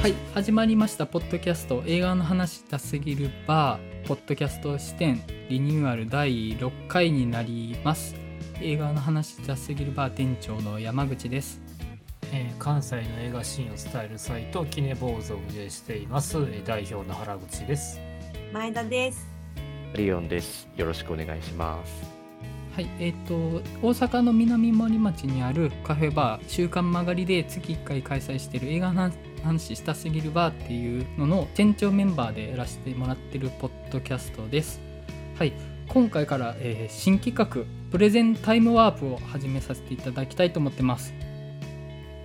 [0.00, 0.14] はい。
[0.32, 1.82] 始まりましたポッドキャスト。
[1.86, 8.16] 映画の話したすぎるバーポッドキャスト視点リニューアル第6回になります。
[8.62, 11.60] 映画の話したすぎるバー店長の山口です。
[12.32, 16.38] えー関西の映画シーンを伝えるサイトキネボーズを運営しています。
[16.38, 18.00] えー代表の原口です。
[18.54, 19.28] 前田です。
[19.96, 20.66] リオンです。
[20.78, 22.20] よろしくお願いします。
[22.74, 22.88] はい。
[22.98, 23.34] えっ、と
[23.82, 29.10] 大阪の南森町にあるカフェバー週刊曲がりで月1回開催している映画の
[29.42, 34.80] 話したすぎるバーっていうのの店長メンバーでやらせてもらってるポッドキャストです。
[35.38, 35.52] はい。
[35.88, 41.12] 今回から、えー新企画プレゼンタイムワープを始めさせていただきたいと思ってます。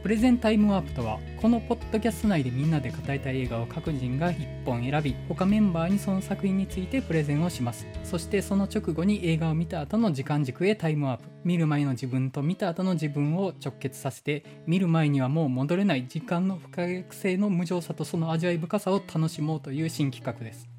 [0.05, 7.87] プレゼンタイムワープとはこのポッドキャスト内でみんなで語りたい映画を各人が1本選び他メンバーにその作品についてプレゼンをします。
[8.03, 20.74] そしてその直後に映画を見た後の時間軸へタイムワープ見る前の自分と見た後の自分を直結させて見る前にはもう戻れない時間の不可逆性の無常さとその味わい深さを楽しもうという新企画です。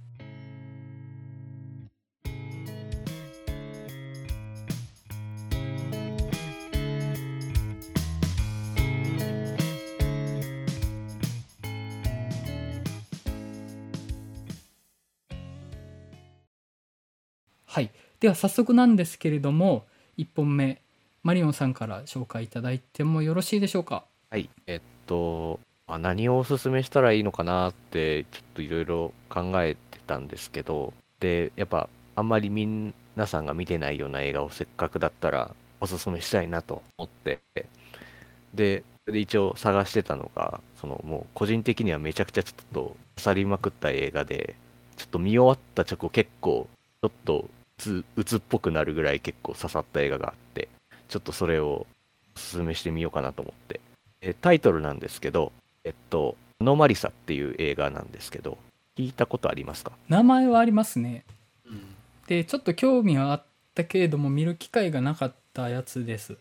[18.26, 19.86] では早速なんですけれども
[20.18, 20.82] 1本目
[21.22, 24.04] マリオンさんから紹介いただいてもよろしいでしょうか？
[24.30, 24.50] はい。
[24.66, 32.92] えっと、あ、何をおすすめしたらいいのかなって、ちょっといろいろ考えてたんですけど、で、やっぱ、あんまり皆
[33.26, 37.38] さんが見てないような映画をせっかくだったらおすすめしたいなと思って、
[38.54, 42.80] で、で一応探してたのが、そのもう個人的にはめちゃくちゃちょっと
[43.14, 44.56] 刺さりまくった映画で、
[44.96, 46.68] ちょっと見終わった直後結構、
[47.00, 50.68] ちょっとつうつっぽくなるぐらい結構刺さった映画があって、
[51.08, 51.86] ちょっとそれを
[52.34, 53.80] おすすめしてみようかなと思って。
[54.20, 55.52] えタイトルなんですけど、
[55.84, 58.58] えっと、アノマリサっていう映画なんですけど、
[58.96, 59.92] 聞いたことありますか？
[60.08, 61.24] 名前はありますね。
[62.26, 66.36] でちょっと興味はあったけれども見る機会がなかったやつです。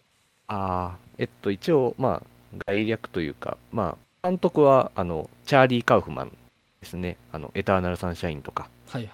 [0.47, 6.31] ああ、えっと、一応、まあ、概略というか、まあ、監督は、あの、チャーリー・カウフマン
[6.79, 7.17] ですね。
[7.31, 9.11] あの、エターナル・サンシャインとか、はいはい。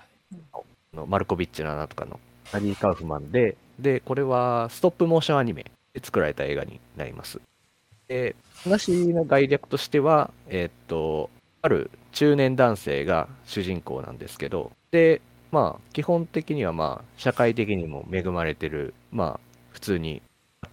[0.54, 0.60] あ
[0.94, 7.40] のマルコビッチの穴とかのチャーリー・カウフマンで、で、これはストップモーションアニメで作られた映画になります。
[8.08, 11.30] で、話の概略としては、えーっと、
[11.62, 15.22] ある中年男性が主人公なんですけど、で、
[15.52, 19.40] まあ、基本的にはまあ、社会的にも恵まれてる、まあ、
[19.72, 20.22] 普通に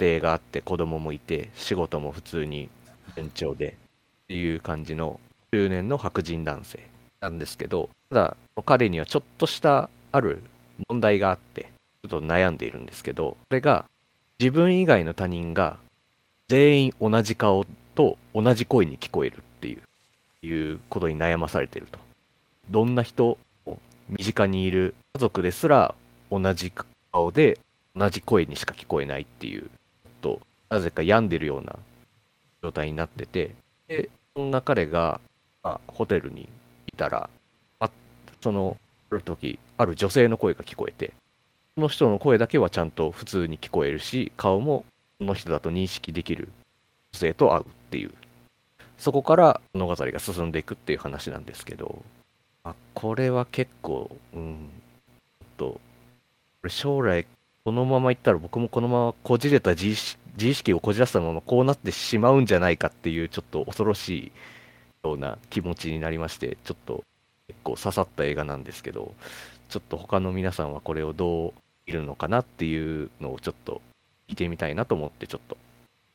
[0.00, 2.68] 家庭があって子供もいて、仕事も普通に
[3.14, 3.76] 順調で、
[4.24, 5.20] っていう感じの
[5.52, 6.80] 中年の白人男性
[7.20, 8.36] なんですけど、ただ、
[8.66, 10.42] 彼にはちょっとしたある
[10.88, 11.70] 問題があって、
[12.02, 13.84] ちょっと悩んでいるんですけど、それが、
[14.38, 15.78] 自分以外の他人が
[16.48, 21.98] 全員同じ顔と同じ声に聞こえるっていう、いうことに悩まされていると。
[22.70, 23.36] どんな人
[23.66, 25.94] も身近にいる家族ですら
[26.30, 26.72] 同じ
[27.12, 27.58] 顔で
[27.96, 29.70] 同じ声にしか聞こえないっていう、ちょっ
[30.20, 31.76] となぜか病んでるような
[32.62, 33.54] 状態になってて、
[33.88, 35.20] で、そんな彼が、
[35.62, 36.48] まあ、ホテルに
[36.86, 37.28] いたら、
[37.80, 37.90] あ
[38.40, 38.76] その、
[39.16, 41.12] る時、ある女性の声が聞こえて、
[41.74, 44.84] その人の声だけはちゃんと普通に聞こえるし、顔も
[45.18, 46.48] この人だと認識できる
[47.12, 48.12] 女性と会うっていう、
[48.98, 52.02] そこから物語が進んでいくっていう話なんですけど、
[52.64, 54.68] あこれは結構、うん、
[55.58, 55.78] ちょっ
[56.62, 57.26] と、将来、
[57.64, 64.32] このままいったら僕もこのままこじれた自意識をこじらせたままこうなってしまうんじゃないかっていうちょっと恐ろしい
[65.04, 67.04] ような気持ちになりまして、ちょっと
[67.48, 69.14] 結構刺さった映画なんですけど、
[69.68, 71.52] ちょっと他の皆さんはこれをどう
[71.86, 73.80] 見るのかなっていうのをちょっと
[74.28, 75.56] 聞いてみたいなと思ってちょっと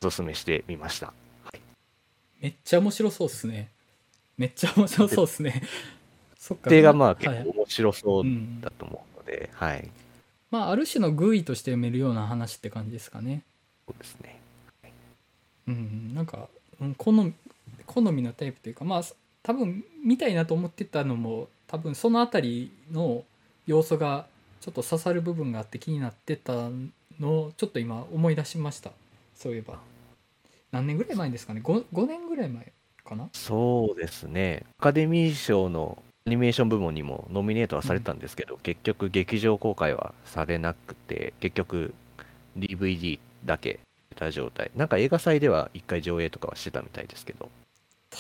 [0.06, 1.08] おすすめしてみました。
[1.08, 1.14] は
[1.56, 1.60] い、
[2.40, 3.72] めっちゃ面白そうっすね。
[4.38, 5.64] めっちゃ面白そうっすね。
[6.38, 9.90] そっか映画まあ結はい構面白そううんだと思うので、はい、
[10.52, 13.41] まあある種の偶意として読めるような話って感じですかね。
[13.88, 14.40] そうですね。
[15.68, 16.14] うん。
[16.14, 17.34] なんか、うん、好み
[17.86, 19.03] 好みのタイプというかまあ
[19.43, 23.23] 多分見たいなと思ってたのも多分そのあたりの
[23.67, 24.25] 要素が
[24.61, 26.69] ちょっと刺さる部分があって気になってた
[27.19, 28.91] のをちょっと今思い出しました。
[29.35, 29.79] そういえば。
[30.72, 32.72] 何年ぐらい前ですかね？5, 5年ぐらい前
[33.03, 33.29] かな？
[33.34, 34.63] そうですね。
[34.79, 41.93] アカデミー賞のアニメーション部門にもノミネートはされたんですけど、結局劇場公開はされなくて、結局
[42.57, 43.81] DVD だけ
[44.11, 44.72] 出た状態。
[44.75, 47.49] なんか映画祭では一回上映とかはしてたみたいですけど、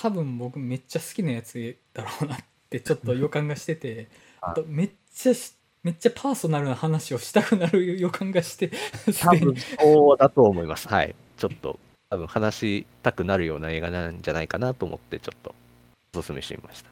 [0.01, 2.37] 多分僕めっちゃ好きなやつだろうなっ
[2.69, 4.07] てちょっと予感がしてて
[4.41, 5.53] ああとめっちゃし
[5.83, 8.71] めっちゃパーソナルな話をしたくなる予感がして
[9.21, 10.87] 多分そうだと思います。
[10.87, 11.13] はい。
[11.37, 11.77] ちょっと
[12.09, 15.53] 多分話したくなるような映画なんじゃないかなと思って、ちょっと
[16.15, 16.89] おすすめしてみました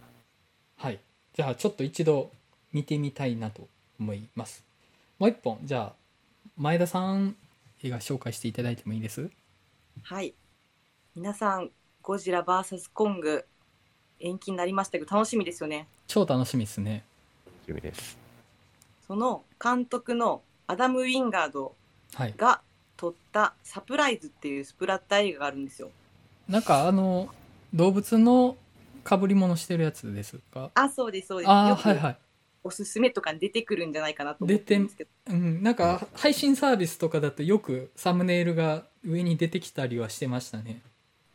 [0.78, 1.00] はい
[1.34, 2.32] じゃあちょっと一度
[2.74, 3.68] 見てみたいなと
[4.00, 4.64] 思います
[5.20, 5.96] もう一本じゃあ
[6.58, 7.36] 前田さん
[7.84, 9.30] 映画紹介していただいてもいいです？
[10.04, 10.34] はい。
[11.16, 11.72] 皆さん、
[12.02, 13.46] ゴジラ VS コング、
[14.20, 15.88] 延期になりましたけど、楽しみですよね。
[16.08, 17.04] 超楽しみですね
[17.68, 18.18] 楽しみです
[19.08, 21.74] その監督のアダム・ウィンガード
[22.16, 22.62] はいが
[22.98, 25.90] 撮ったサプライズっていうスプラッター映画があるんですよ。
[26.50, 27.30] なんかあの
[27.74, 28.58] 動物の
[29.10, 30.70] 被り物してるやつですか？
[30.74, 31.50] あ、そうです、そうです。
[31.50, 32.18] ああよくはいはい
[32.64, 35.10] おすすめとかに出てくるんじゃないかなと思ってるんですけど。
[35.30, 40.82] うん、なんか配信サービスとかだとよくサムネイルが上に出てきたりはしてましたね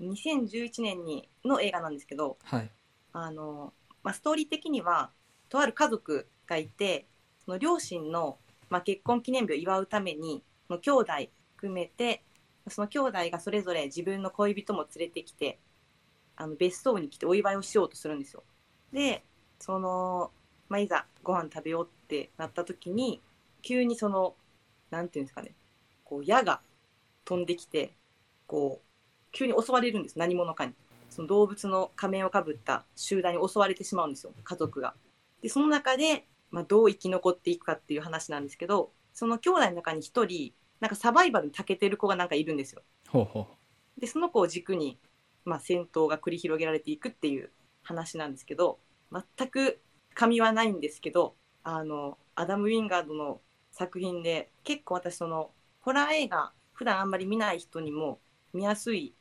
[0.00, 2.70] 2011年にの映画なんですけど、はい
[3.12, 3.72] あの、
[4.02, 5.10] まあ、ストーリー的には、
[5.48, 7.06] とある家族がいて、
[7.44, 8.38] その両親の、
[8.69, 11.12] まあ、結婚記念日を祝うために、その兄弟
[11.56, 12.22] 含めて、
[12.69, 15.58] その兄弟がそれぞれ自分の恋人も連れてきて、
[16.37, 18.43] あの別荘に来てお祝いをしようとするんですよ。
[18.93, 19.25] で、
[19.58, 20.31] その、
[20.69, 23.22] まあ、いざご飯食べようってなった時に、
[23.62, 24.34] 急にその、
[24.90, 25.54] なんていうんですかね、
[26.04, 26.60] こう矢が
[27.25, 27.94] 飛んできて、
[28.46, 28.86] こう、
[29.37, 30.73] 急に襲われるんです、何者かに。
[31.11, 34.94] その動物の仮面をかぶった集団に襲われてしまうんですよ家族が。
[35.43, 42.83] でその中で、まあ、どう生き残っていくかっていう話なんですけどその兄弟の中に一人なんかサバイバルに長けてる子がなんかいるんですよ。
[43.09, 43.47] ほうほ
[43.99, 44.99] でその子を軸に、
[45.44, 47.50] まあ、戦闘が繰り広げられていくっていう
[47.82, 48.79] 話なんですけど
[49.11, 49.81] 全く
[50.15, 53.41] 噛はないんですけどあのアダム・ウィンガードの
[53.71, 55.50] 作品で結構私その
[55.81, 58.21] ホラー映画普段あんまり見ない人にも
[58.56, 59.14] 見やすい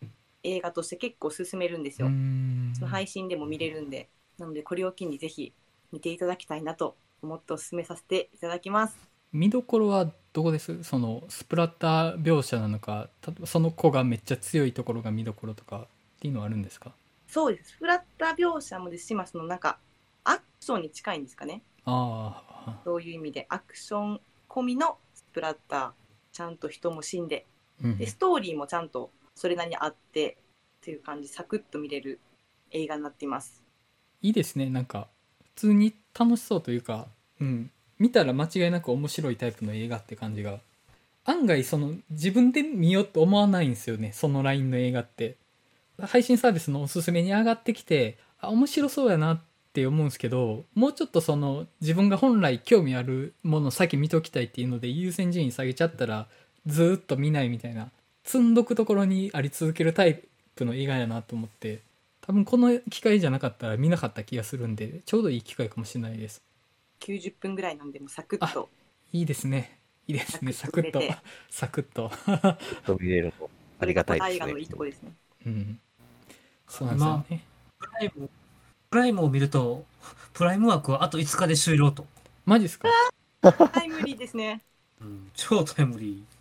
[0.43, 2.07] 映画として結構勧めるんですよ。
[2.09, 2.73] ん。
[2.73, 4.07] その配信でも見れるんで。
[4.37, 5.53] なのでこれを機にぜひ
[5.91, 8.97] 見ていただきたいなと思ってお勧めさせていただきます。
[9.31, 10.83] 見どころはどこです？
[10.83, 15.87] そのスプラッター描写なのかたその子がめっちゃ強いところが見どころとかっ
[16.19, 16.91] ていうのはあるんですか？
[17.27, 17.71] そうです。
[17.71, 19.77] スプラッター描写もですし、まあ、そのなんか
[20.23, 21.61] アクションに近いんですかね。
[21.85, 25.91] ああそういう意味でアクション込みのスプラッター。
[26.33, 27.45] ちゃんと人も死んで。
[27.81, 27.97] うん。
[27.97, 30.37] でストーリーもちゃんとそれなりにあって
[30.81, 32.19] っていう感じサクッと見れる
[32.71, 33.61] 映画になっています。
[34.21, 35.07] いいですねなんか
[35.43, 37.07] 普通に楽しそうというか
[37.39, 37.71] うん。
[37.97, 40.59] 見たら間違いなく面白いタイプの映画って感じが。
[41.23, 45.35] 案外その自分で見ようと思わないんですよねそのラインの映画って。
[45.99, 49.41] 配信サービスのおすすめに上がってきてあ面白そうやなっ
[49.73, 56.27] て思うんですけどもうちょっとその自分が本来興味あるものを先見ときたいっていうので優先順位下げちゃったら
[56.65, 57.91] ずっと見ないみたいな。
[58.25, 60.21] 積んどくところにあり続けるタイ
[60.55, 61.81] プの映画やなと思って
[62.21, 66.41] 多分この機会じゃなかったら見なかった気がするんでちょうどいい機会かもしれないです。
[67.01, 68.67] 90分ぐらいなんでもうサクッと。
[69.13, 69.79] いいですね。
[70.07, 70.51] いいですね。
[70.53, 71.01] ササクッと。
[71.51, 72.11] サクッと。
[72.85, 73.49] と見れるの
[73.79, 75.11] ありがたいですこれがホラー映画のいいねとこですね。
[75.45, 75.79] うん。
[76.67, 77.43] そうなんですよね。
[77.77, 78.29] プライム、
[78.89, 79.85] プライムを見ると、
[80.33, 82.07] プライム枠はあと5日で終了と。
[82.45, 82.89] マジっすか？
[83.41, 84.61] タイムリーですね。
[84.99, 86.34] うん、超タイムリー。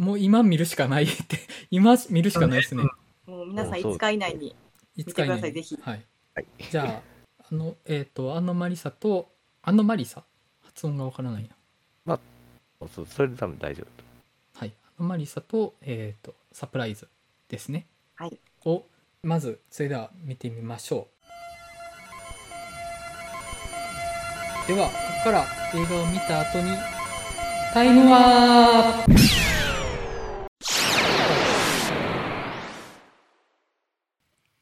[0.00, 1.38] もう今見るしかないって
[1.70, 2.84] 今見るしかないですね。
[3.26, 4.56] もう皆さんそうそう5日以内に
[4.96, 5.78] いつ見てくだにさいぜひ。
[5.82, 6.06] はい。
[6.34, 6.46] はい。
[6.70, 7.02] じゃあ
[7.50, 9.30] あのえっ、とアノマリサと
[9.60, 10.24] アノマリサ？
[10.62, 11.50] 発音がわからない
[12.06, 12.18] な。
[12.94, 14.72] そうそれで多分大丈夫はい。
[14.98, 17.06] アノマリサとえっ、とサプライズ
[17.48, 17.86] ですね。
[18.14, 18.40] はい。
[18.64, 18.86] を
[19.22, 21.08] まずそれでは見てみましょ
[24.64, 24.66] う。
[24.66, 26.74] ではここから映画を見た後に
[27.74, 29.59] タイムワープ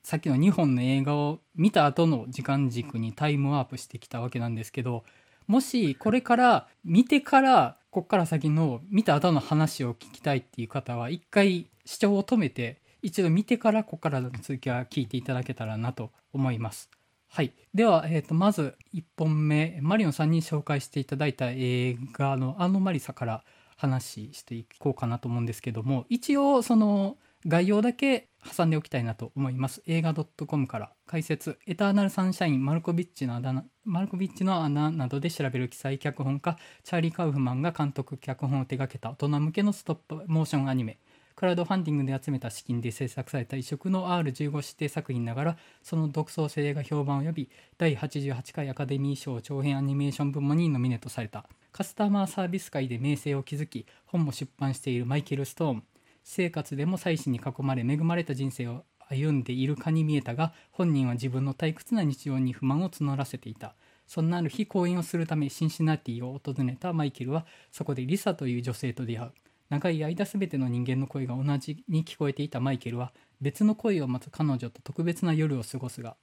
[0.08, 5.04] さっきの2本の映画を見た後の時間軸にタイムワープしてきたわけなんですけど
[5.46, 16.88] もしこれから見てからこっから先の見た後の話を聞きたいっていう方は一回視聴を止めて一度見てからここからの続きは聞いていただけたらなと思います。
[17.28, 23.44] はい、では、えー、とまず1本目マリオンさんに紹介していただいた映画の「アノマリサ」から
[23.76, 29.83] 話していこうかなと思うんですけども一応その概要だけ挟んでおきたいなと思います。
[29.87, 31.59] 映画 .com から解説。
[31.66, 36.57] エターナルサンシャインマルコビッチの穴マルコビッチの穴などで調べる記載脚本家。
[36.83, 40.99] チャーリー・カウフマンが監督脚本を手掛けた大人向けのストップモーションアニメ。
[41.37, 51.47] クラウドファンディングで集めた資金で制作された異色の R15 指定作品ながらその独創性が評判を呼び第88回アカデミー賞長編アニメーション部門にノミネートされた。
[51.71, 55.85] カスタマーサービス界で名声を築き本も出版しているマイケル・ストーン。
[56.30, 63.75] 生活でも妻子に囲まれ恵まれた人生を歩んでいるかに見えたが本人は自分の退屈な日常に不満を募らせていた。
[64.06, 69.32] そんなある日講演をするためシンシナティを訪れたマイケルはそこでリサという女性と出会う。
[69.70, 76.16] 長い間全ての人間の声が同じに聞こえていたマイケルは別の声を持つ彼女と特別な夜を過ごすが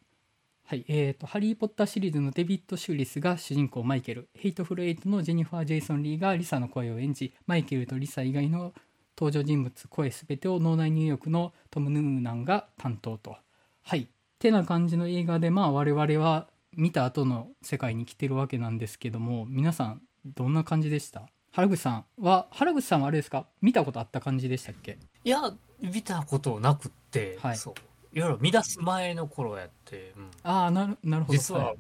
[0.65, 8.73] はい、えーと、ハリー・ポッターシリーズのデビッド・シューリスが主人公マイケル、ヘイトフル・エイトのジェニファー・ジェイソン・リーがリサの声を演じ、マイケルとリサ以外の
[9.17, 13.37] 登場人物、声すべてを脳内入力のトム・ヌーナンが担当と。
[13.83, 14.07] はい、
[14.39, 21.29] てな感じの映画で、まあ我々は見た後の世界に来てるわけなんですけども、皆さんどんな感じでした？
[21.51, 23.47] 原口さんは、原口さんはあれですか？
[23.61, 24.97] 見たことあった感じでしたっけ？
[25.23, 27.73] いや、見たことなくって、はいそう。
[28.11, 31.37] いろいろ見出す前の頃やって、うんああ、なるなるほど。
[31.37, 31.77] 実は、はい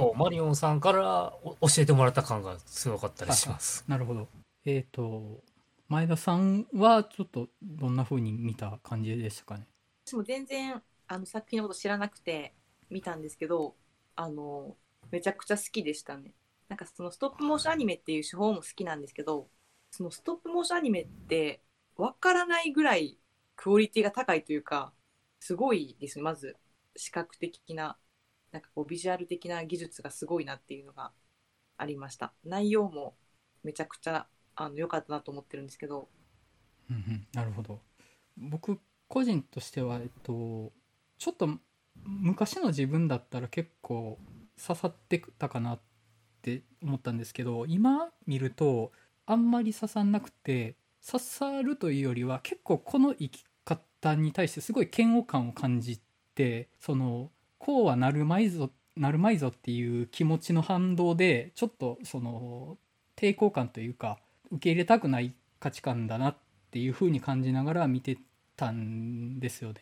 [0.00, 3.84] そうマリオンさんからお教えてもらった感が強かったりします。
[3.88, 4.28] なるほど。
[4.64, 5.40] えっ、と、
[5.88, 9.66] 前田さんはちょっとどんな風に見た感じでしたかね？
[10.04, 12.54] 私も全然あの作品のこと知らなくて
[12.90, 13.74] 見たんですけど
[14.14, 14.76] あの
[15.10, 16.34] めちゃくちゃ好きでしたね。
[16.68, 19.48] なんかそのストップモーションアニメっていう手法も好きなんですけど
[19.90, 21.62] そのストップモーションアニメって
[21.96, 23.16] わからないぐらい
[23.56, 24.92] クオリティが高いというか
[25.40, 26.22] すごいですね。
[26.22, 26.56] まず
[26.96, 27.96] 視覚的な
[28.52, 31.12] なんかこうビジュアル的な技術がすごいなっていうのが
[31.78, 32.34] ありました。
[32.44, 33.16] 内容も
[33.64, 34.26] めちゃくちゃ
[34.60, 36.08] あの良かったなと思ってるんですけど
[36.90, 37.80] うんうん、なるほど。
[38.36, 40.72] 僕個人としては、えっと、
[41.18, 41.48] ちょっと
[42.04, 44.18] 昔の自分だったら結構
[44.64, 45.80] 刺さってたかなっ
[46.42, 48.92] て思ったんですけど今見ると
[49.26, 56.00] あんまり刺さんなくて刺さるというよりは結構この生き方に対してすごい嫌悪感を感じ
[56.34, 62.78] てそのこうはなるまいぞなるまいぞっていう気持ちの反動でちょっとその
[63.16, 64.18] 抵抗感というか
[64.52, 66.36] 受け入れたくない価値観だなっ
[66.70, 68.18] ていう風に感じながら見て
[68.56, 69.76] たんですよね。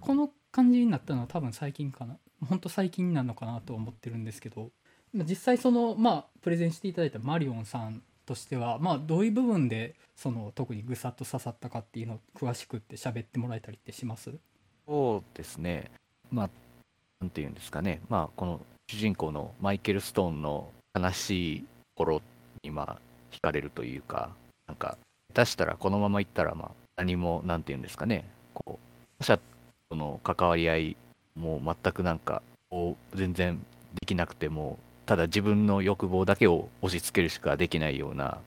[0.00, 4.70] この感じになったのは多分最近かな本当最近なのかなと思ってるんですけど
[5.14, 14.30] 実際そのまあプレゼンしていただいたマリオンさんとしてはまあどういう部分でその特にぐさっと刺さったかっていうのを詳しくって喋ってもらえたりってします？
[14.86, 15.90] そうですね。
[16.30, 16.50] まあ、
[17.20, 18.00] なんていうんですかね。
[18.08, 22.22] まあ、この主人公のマイケル・ストーンの悲しいところ
[22.62, 22.98] に、まあ、
[23.34, 24.30] 惹かれるというか、
[24.66, 24.96] なんか、
[25.34, 28.24] 下手したらこのままいったら、まあ、何も、なんていうんですかね。
[28.54, 29.38] こう、他者
[29.90, 30.96] との関わり合い、
[31.34, 32.42] もう全くなんか、
[33.14, 33.58] 全然
[34.00, 38.38] できなくても、ただ自分の欲望だけを押し付けるしかできないような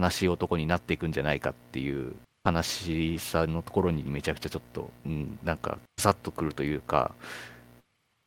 [0.00, 2.14] 悲しい男になっていくんじゃないかっていう
[2.44, 7.12] 悲しさのところにめちゃくちゃちょっと、うん、なんか、さっとくるというか、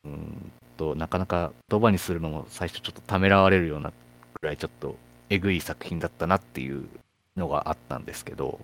[0.04, 0.52] うん
[0.82, 3.94] と、なかなか言葉にするのも最初ちょっとためらわれるようなく
[4.46, 4.96] らいちょっと
[5.32, 6.86] えぐい作品だったなっていう
[7.36, 8.60] のがあったんですけど、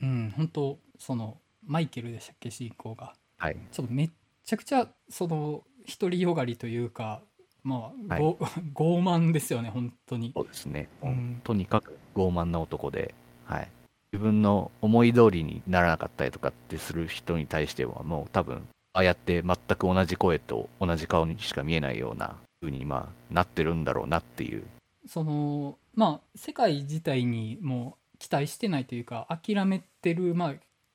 [0.00, 3.56] うん、うん本当そのマイケルでしたっけ主人公がはい。
[3.70, 4.10] ちょっとめっ
[4.44, 5.62] ちゃくちゃその
[6.00, 7.20] 独りよがりというか
[7.62, 8.32] まあ、はいご
[8.74, 10.88] 傲慢ですよね本当にそうですね。
[11.02, 13.70] うんとにかく傲慢な男で、はい。
[14.12, 24.64] 自分の思い通りにならなかったりとかってする人に対しては、もう多分、ああやって全く同じ声と同じ顔にしか見えないような風に、まあ、なってるんだろうなっていう。
[25.08, 30.54] そのまあ世界自体にもう期待してないというか諦めてるまあ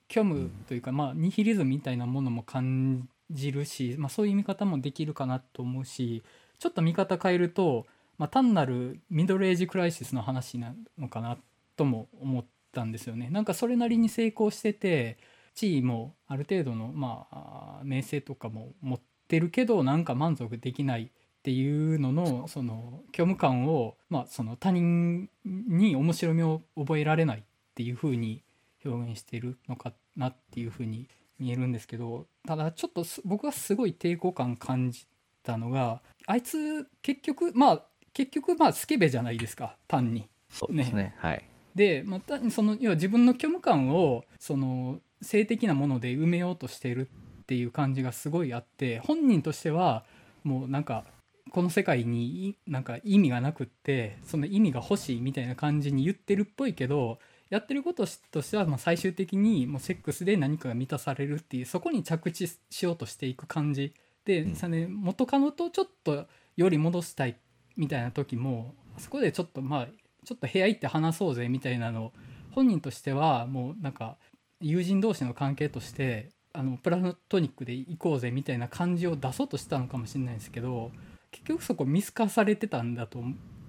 [0.09, 6.23] 虚無というか、まあニヒリズムみたいなものも感じるし、まあ、そういう見方もできるかなと思うし
[6.59, 11.37] ちょっと見方変えると、まあ、単なるミドルエイジクライシスの話なのかな
[11.75, 13.29] とも思ったんですよね。
[13.31, 15.17] なんかそれなりに成功してて
[15.55, 21.11] 地位もある程度のまあ名声とかも持ってるけどなんか満足できない
[21.43, 27.43] っていうののその虚無感を、まあ、その他人に面白みを覚えられないっ
[27.75, 28.41] ていう風に
[28.85, 31.09] 表現してるのかなっていう風に
[31.39, 35.05] 見えるんですけどただちょっとす僕はすごい抵抗感感じ
[35.43, 37.83] たのがあいつ結局まあ
[38.13, 40.29] 結局まあスケベじゃないですか単に。
[40.49, 41.13] そうですね。
[41.17, 41.43] はい。
[41.75, 47.09] でまたその要は自分の虚無感をその性的なもので埋めようとしている
[47.41, 50.05] っていう感じがすごいあって本人としては
[50.45, 51.03] もうなんか
[51.51, 57.19] この世界にいなんか意味がなくってその意味が欲しいみたいな感じに言ってるっぽいけど
[57.49, 63.93] やってることとしてはまあ最終的にもうセックスで何かが満たされるっていうそこに着地しようとしていく感じ
[64.25, 64.95] で、うん。
[65.01, 67.35] 元カノとちょっとより戻したい
[67.75, 69.87] みたいな時もあそこでちょっとまあ
[70.25, 72.11] ちょっと部屋行って話そうぜみたいなのを
[72.51, 74.17] 本人としてはもうなんか
[74.61, 76.97] 友人同士の関係としてあのプラ
[77.27, 80.91] トニックで行こうぜみたいな感じを出そうとしたのかもしれないですけど
[81.33, 83.19] 結局そこ見透かされてたんだと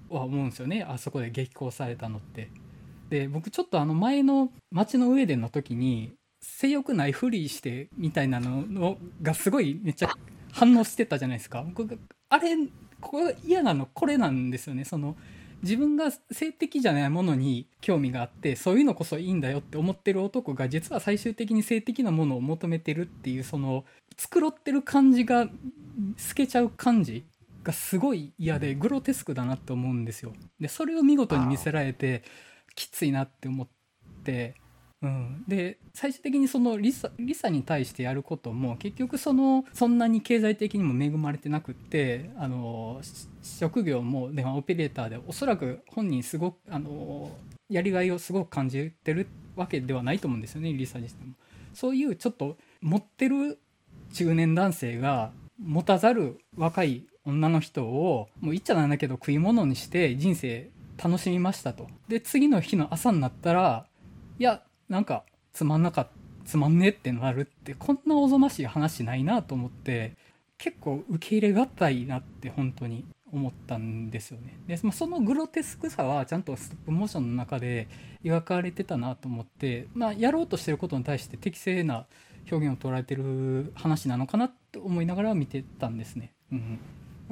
[0.09, 0.83] は思うんですよね。
[0.87, 2.49] あそこで激高されたのって。
[3.09, 10.09] で僕ちょっとあの前の街の上での時に性欲ないふりしてみたいなののがすごいめっちゃ
[10.51, 11.63] 反応してたじゃないですか。
[11.67, 12.55] 僕あれ
[13.01, 14.85] ここ嫌なのこれなんですよね。
[14.85, 15.17] その
[15.61, 23.83] 自分が性的じゃないものに興味があってそういうのこそいいんだよって思ってる男が実は最終的に性的なものを求めてるっていうその
[24.15, 25.47] 繕ってる感じが
[26.17, 27.25] 透けちゃう感じ
[27.65, 30.33] がすごい嫌でグロテスクだなって思うんですよ。
[30.59, 32.23] でそれを見事に見せられて
[32.75, 33.67] きついなって思っ
[34.23, 34.55] て。
[35.01, 43.27] うん、で最終的にそのリサリサに対してやることも結局そのそんなに経済的にも恵まれてなくってあのし
[43.59, 47.29] 職業も電話オペレーターでおそらく本人すごくあの
[47.69, 51.33] やりがいをすごく感じてるわけではないと思うんですよねリサにしても。
[51.73, 53.59] そういうちょっと持ってる
[54.13, 60.69] 中年男性が持たざる若い女の人をもう言っちゃなんだけど食い物にして人生
[61.03, 61.87] 楽しみましたと。
[62.07, 63.85] で次の日の朝になったら
[64.39, 70.15] いやなんかつまんなかったつまんねえってなるってこんなおぞましい話ないなと思って
[70.57, 73.03] 結構受け入れがたいなって本当に
[73.33, 74.57] 思ったんですよね。
[74.67, 77.87] でそのグロテスクさはちゃんとストップモーションの中で
[78.23, 82.05] 描かれてたなと思って、まあ、やろうとしてることに対して適正な
[82.49, 86.31] 表現を捉えてる話なのかなと思いながら見てたんですね。
[86.51, 86.79] うん、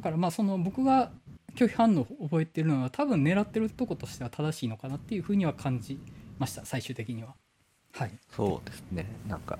[0.03, 1.11] だからまあその僕が
[1.55, 5.97] 拒否反応を覚えてるのは多分狙ってるとことしては正しいのかなっていうふうには感じ
[6.39, 7.35] ました最終的には。
[7.93, 9.05] はい、そうですね。
[9.29, 9.57] なんか、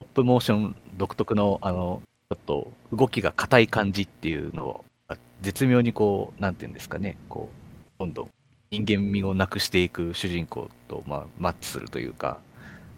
[0.00, 8.28] トップモーション独特の、あの、ちょっと動きが硬い感じっていうのを、あ絶妙にこう、なんていうんですかね、こう、今度、
[8.70, 12.40] 人間味をなくしていく主人公と、まあ、マッチするというか、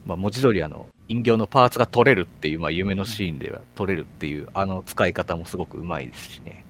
[0.06, 6.64] まあ、文字通りあの、人形のパーツが取れるっていう、まあ、夢のシーンでは取れるっていう、あの使い方もすごくうまいですしね。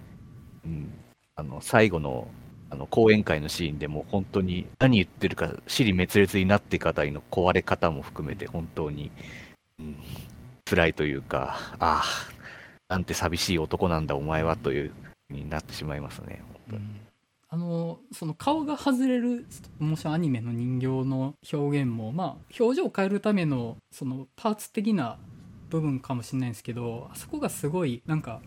[0.65, 0.93] うん。
[1.37, 2.29] あの、最後の、
[2.71, 9.13] あの講演会のシーンでも本当に何言ってるか尻滅裂になっていくあたりの壊れ方も含めて本当に、
[9.79, 9.97] うん、
[10.65, 12.05] 辛いというかああ
[12.89, 14.93] なんて寂しい男なんだお前はという
[15.29, 17.04] ふうになってしまいますね本当に
[17.55, 25.19] あのその顔が外れるストップモーションアニメの人形の表現もまあ表情を変えるためのそのパーツ的な
[25.71, 28.43] 部分かもしれないんですけどあそこがすごいなんか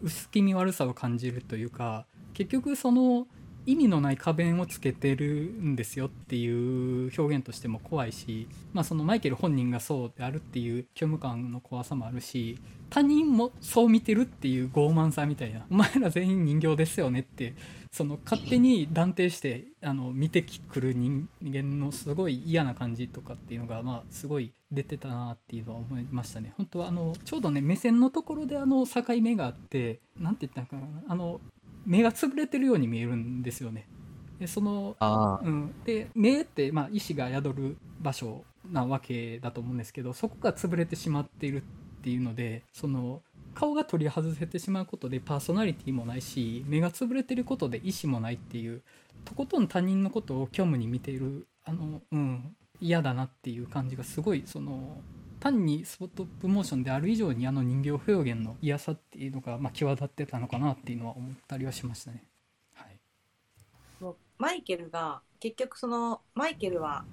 [0.00, 3.26] 薄気味悪さを感じるというか結局その
[3.68, 17.54] 意味のない花弁をつけてるんですよっていう表現としても怖いし、まあ、そのマイケル本人がそうであるっていう虚無感の怖さもあるし他人もそう見てるっていう傲慢さみたいなお前ら全員人形ですよねって
[17.92, 26.52] その勝手に断定してあの見てくる人間のすごい嫌な感じとかっていうのが、まあ、すごい出てたなっていうのは思いましたね。
[26.56, 31.40] 本当はあのちょうどね目線のところであの境目があってなんて言ったのかなあの
[31.88, 33.88] 目が潰れてるように見えるんですよね。
[34.38, 43.22] でそのあうん、で目って、まあ、意志が宿る場所なわけだと思うんですけどそこが潰れてしまっているっていうのでその
[43.54, 48.82] 顔が取り外せてしまうことでパーソナリティもないし目が潰れてることで意志もないっていう
[49.24, 55.00] とことん他人のことを虚無に見ているあの、うん、嫌だなっていう感じがすごいその
[55.40, 62.24] 単にスポットプモーションである以上にあの人形表現の嫌さっていうのが、まあ、際立ってたのかなっていうのは思ったりはしましたね。
[62.74, 63.00] はい
[64.00, 67.04] もうマイケルが結局そのマイケルは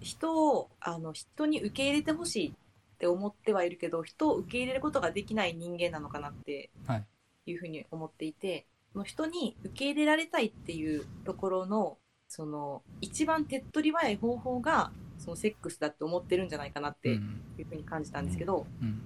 [0.00, 7.06] 人をあの人に受け入れてほしいって思ってはいるけど人を受け入れることができない人間なのかなってはい
[7.46, 14.92] いうふうに思っていて、その人に受け入れられたいっていうところのその一番手っ取り早い方法が
[15.22, 19.02] そのセックスだって思ってるんじゃないかなってういうんふうに感じたんですけど、うん。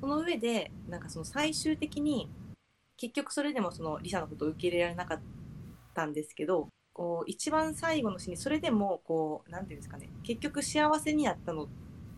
[0.00, 2.28] その上でなんかその最終的に
[2.96, 5.20] 結局それでもそのリサのことを受け入れられなかっ
[5.94, 11.68] たんですけどこう一番最後のシーンにそれでもこうなんていうんですかね結局幸せになったの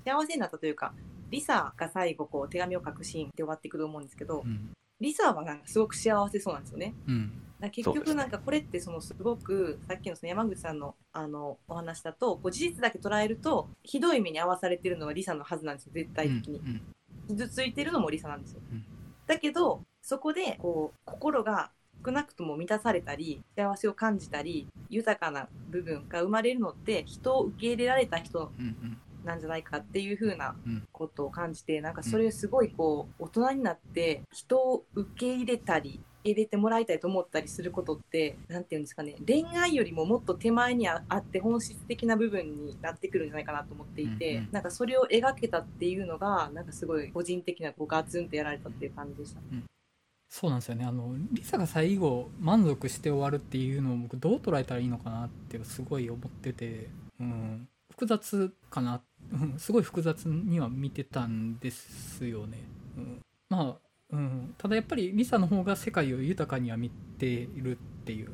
[0.05, 0.95] 幸せになったというか
[1.31, 4.71] リサが最後こう手紙を書くシーンで終わっていくと思うんですけどうん。
[5.01, 6.95] リサはなんかすごく幸せそうなんですよね。
[7.09, 7.33] うん
[7.71, 16.59] 結局なんかこれってそのすごくさっきのその山口さんのあのお話だとこう事実だけ捉えるとひどい目に遭わされてるのはリサのはずなんですよ絶対的に。
[16.59, 16.81] うん
[17.27, 18.61] 傷ついてるのもリサなんですよ。
[18.71, 18.85] うん。
[19.27, 21.71] だけどそこでこう心が
[22.05, 28.53] 少なくとも満たされたり幸せを感じたり豊かな部分が生まれるのって人を受け入れられた人
[29.25, 30.83] なんじゃないかっていう風なうん。
[30.93, 44.49] ことを感じてなんかそれすごいこう大人になって人を受け入れたり入れてもらいたいと思ったりすることってなんていうんですかね恋愛よりももっと手前にああって本質的な部分になってくるんじゃないかなと思っていて、うんうん。
[44.53, 49.41] なんかそれを描けたっていうのがなんかすごい個人的なこうガツンとやられたっていう感じでした。
[50.29, 50.85] そうなんですよね。
[50.85, 56.89] あのリサが最後満足して終わるっていうのを僕どう捉えたらいいのかなってすごい思ってて、
[57.21, 59.01] うん、複雑かな、
[59.33, 62.59] うん、すごい複雑には見てたんですよね。
[62.97, 63.84] うん、まあ、
[64.15, 68.31] うん、ただやっぱりリサの方が世界を豊かには見ているっていう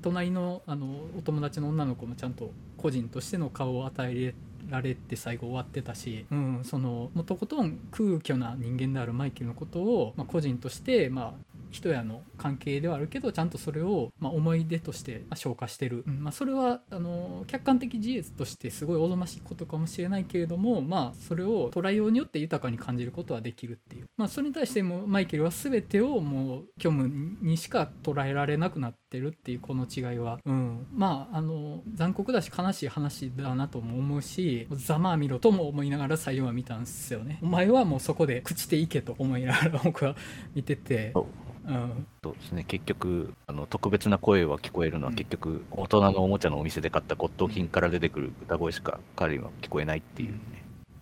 [0.00, 0.86] 隣のあの
[1.18, 4.34] お友達の女の子もちゃんと個人としての顔を与え
[4.70, 11.32] られて最後終わってたし、うん、そのもとことん空虚な人間であるマイケルのことを、まあ、個人として、まあ、
[11.70, 27.08] 人やの関係ではあるけどちゃんとそれを、まあ、思い出として消化してる、うんまあ、それはあの客観的事実としてすごいおぞましいことかもしれないけれども、まあ、それを捉えようによって豊かに感じることはできるっていう、まあ、それに対してもマイケルは全てをもう虚無
[27.42, 37.38] にしか捉えられなくなってるっていうこの違いは、うん、まああの残酷だし悲しい話だなとも思うしざまあみろとも思いながら最後は見たんですよね。
[37.42, 40.16] お前はもうそこで朽ちていけと思いながら僕は
[40.54, 41.12] 見てて。
[41.14, 41.72] う。
[41.72, 42.64] ん、そうですね。
[42.64, 50.38] 結局あの特別な声は聞こえるのは結局、大人のおもちゃのお店で買った骨董品から出てくる歌声しか彼には聞こえないっていうね、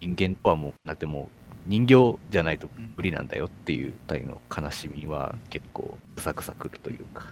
[0.00, 7.24] 人間とはもうだってもう人形じゃないと無理なんだよっていう体の悲しみは結構うさくさくるというか。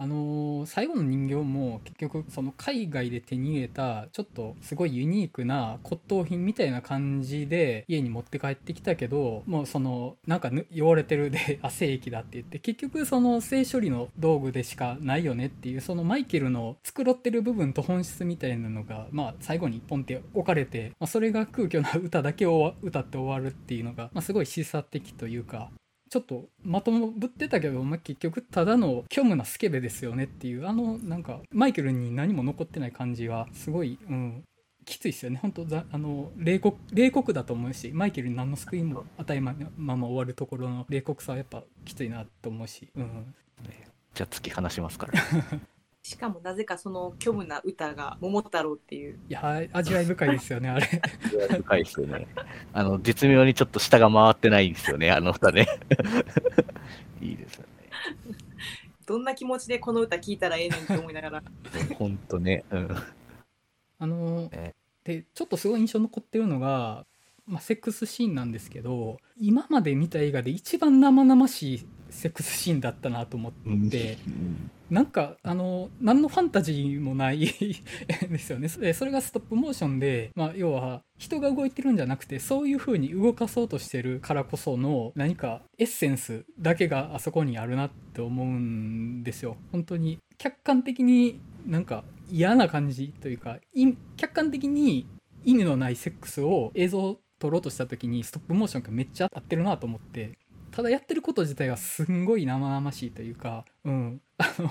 [0.00, 25.72] あのー、最後の人形も結局その海外で手に入れたちょっとすごいユニークな骨董品みたいな感じで家に持って帰ってきたけどもうそのなんか汚れてるで あ精液だって言って結局その性処理の道具でしかないよねっていうそのマイケルの繕ってる部分と本質みたいなのがまあ最後にポンって置かれて、まあ、それが空虚な歌だけを歌って終わるっていうのが、まあ、すごい示唆的というか
[26.08, 34.44] ちょっとまともぶってたけど、まあ、結局ただの虚無なスケベですよねっていうあのなんかマイケルに何も残ってない感じはすごい、うん、
[34.84, 35.38] きついですよね。
[35.40, 43.34] 本当ざあの冷酷冷酷だと思うしマイケルに何の救いも与えままま終わるところの冷酷さはやっぱきついなと思うし、うん、
[44.14, 45.12] じゃあ次話しますから
[46.08, 49.18] しかもなぜかその虚無な歌が桃太郎っていう。
[49.28, 51.02] いや味わい深いですよね、あれ。
[51.26, 52.26] 味わい深いですよね。
[52.72, 55.66] あの、絶妙にちょっと下が回ってないんですよね、あの歌ね。
[57.20, 58.38] いいですよね。
[59.04, 61.42] どんな気持ちでこの歌聴いたらええねんって思いながら。
[61.98, 62.64] ほんとね。
[62.70, 62.96] うん。
[63.98, 64.50] あの、
[65.04, 67.04] で、ちょっとすごい印象残ってるのが、
[67.46, 73.52] まあ、セックスシーンなんですけど今まで見た映画で一番生々しいセックスシーンだったなと思っ
[73.90, 77.38] て、うん、なんかあの何のファンタジーもない
[78.30, 78.68] ですよね。
[78.68, 89.56] それがストップモーションで、まあ、要は人が動いてるんじゃなくてそういう風に動かそうとしてるからこその何かエッセンスだけがあそこにあるなって思うんですよ。
[89.72, 93.58] 本当に客観的になんか嫌な感じというか
[94.16, 95.06] 客観的に
[95.44, 100.38] 意味のないセックスを映像撮ろうとした時にストップモーションがめっちゃ合ってるなと思って
[100.78, 104.20] ただやってること自体はすんごい生々しいというかうん。
[104.38, 104.70] あのい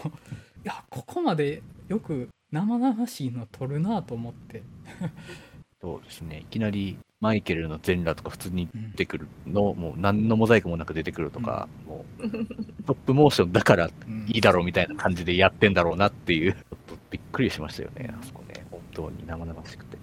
[0.64, 4.64] やここまでよく生々しいの撮るなと思って。
[5.82, 6.40] そうですね。
[6.40, 13.92] いきなりマイケルの全裸とか普通に出てくるの、うん、もう何のモザイクもなく出てくるとか、うん、もうトップモーションだからい
[14.30, 18.66] いだろうみたいな感じでやってんだろうなっていう、ちょっとびっくりしましたよねあそこね。
[18.72, 19.98] 本当に生々しくて。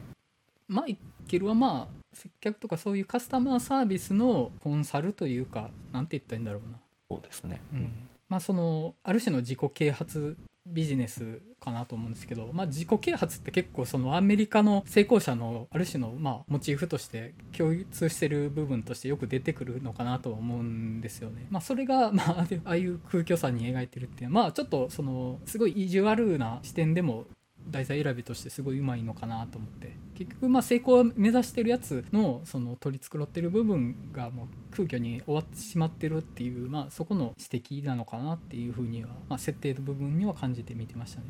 [0.68, 6.79] マイケルはまあ接客とかそういうカスタマーサービスのコンサルというかなんて言ったらいいんだろうな。
[7.11, 7.92] そうですね、うん、
[8.29, 21.46] まあそのある種の自己啓発ビジネスかなと思うんですけど、まあ、自己啓発って結構そのアメリカの成功者のある種のまあモチーフとして共通してる部分としてよく出てくるのかなと思うんですよね。
[21.50, 27.27] まあ、それが、 まあ、ああいう空虚さに描いてるっていうまあちょっとそのすごい意地悪な視点でも
[27.70, 41.27] 題材選びとしてすごいうまいのかなと思って結局まあ成功を目指してるやつのその取り繕ってる部分がもう空虚に終わってしまってるっていう、まあ、そこの指摘なのかなっていうふうには、まあ、設定の部分には感じて見てましたね。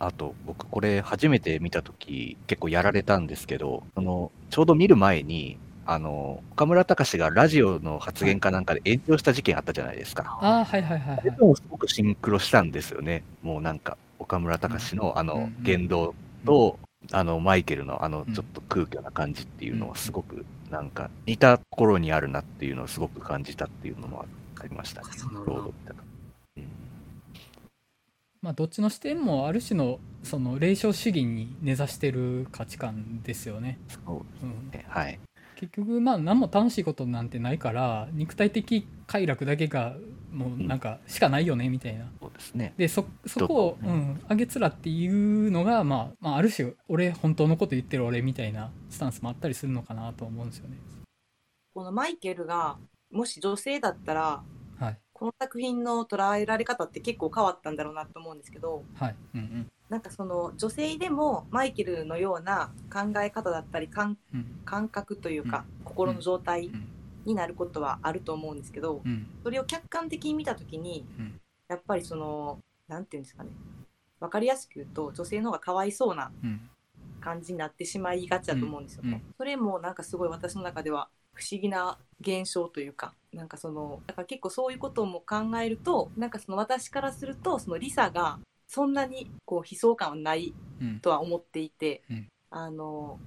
[0.00, 10.38] あと僕これ初めて見た時結構やられたんですけどそのちょうど見る前にあの岡村隆史がラジオの発言かなんかで炎上した事件あったじゃないですか。
[10.42, 11.24] あはいはいはい、はい。
[11.24, 13.24] でもすごくシンクロしたんですよね。
[13.42, 16.78] もうなんか岡村隆史のあの言動と、
[17.12, 24.26] あのマイケルのあのちょっと空虚な感じっていうのはすごくなんか似たところにあるなっていうのをすごく感じたっていうのも
[24.60, 25.08] ありましたね。
[28.40, 33.78] まあ、どっちの視点もある種のその霊障主義に根ざしてる価値観ですよね。
[33.88, 35.18] そうですね、うん、はい。
[35.56, 39.96] 結局まあ何も楽しいことなんてないから肉体的快楽だけが
[40.30, 42.74] もうなんかしかないよねみたいな、そうですね。
[42.76, 50.76] でそそこを、うん、あげつらっていうのが、まあ、まあある種俺本当のこと言ってる俺みたいなスタンスもあったりするのかなと思うんですよね。
[51.74, 52.76] このマイケルが
[53.10, 54.42] もし女性だったら、
[54.78, 59.16] はい、この作品の捉えられ方って結構変わったんだろうなと思うんですけど、はい。
[59.34, 64.18] うんうん、なんかその女性でもマイケルのような考え方だったり感,、
[64.66, 66.70] 感覚というか、心の状態
[67.28, 69.02] になることはあると思うんですけど、
[69.42, 71.06] それを客観的に見た時に、
[71.68, 73.50] やっぱりそのなんていうんですかね。
[74.20, 76.70] 分かりやすく言うと女性の方がかわいそうなうん。
[77.20, 79.08] 感じになってしまいがちだと思うんですよね。
[79.08, 79.14] うん。
[79.14, 79.34] うん。
[79.36, 91.00] それもなんかすごい私の中では不思議な現象というかなんかそのだから結構そういうことも考えるとなんかその私からするとそのリサがそんなにこう悲壮感はないうん。
[91.00, 92.28] とは思っていて、うん。
[92.50, 93.20] あの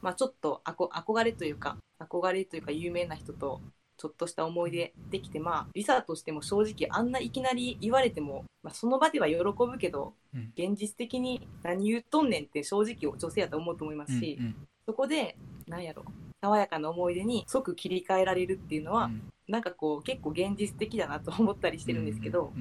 [0.00, 3.60] まあちょっとあこ憧れというか憧れというか有名な人と
[3.96, 10.52] ちょっとした思い出できてまあリサとしても正直あんないきなり言われても、まあ、その場では喜ぶけど、うん。
[10.56, 14.54] 現実的に何言っとんねんって正直女性やと思うと思いますし、うん。
[14.86, 16.04] そこでなんやろ
[16.40, 22.52] 爽やかな思い出に即切り替えられるっていうのは、うんなんかこう結構現実的だなと思ったりしてるんですけど、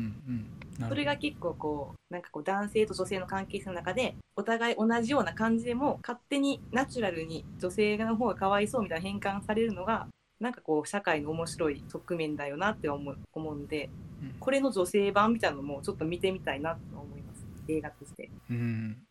[0.87, 10.07] それが結構こうなんかこう男性と女性の関係性の中でお互い同じような感じでも勝手にナチュラルに女性の方がかわいそうみたいな変換されるのが
[10.39, 13.89] なんかこう社会の面白い側面だよなって思う思うんで
[14.21, 14.35] うん。
[14.39, 17.45] これの女性版みたいなのもちょっと見てみたいなと思います。
[17.67, 18.29] 映画として。
[18.49, 19.06] うん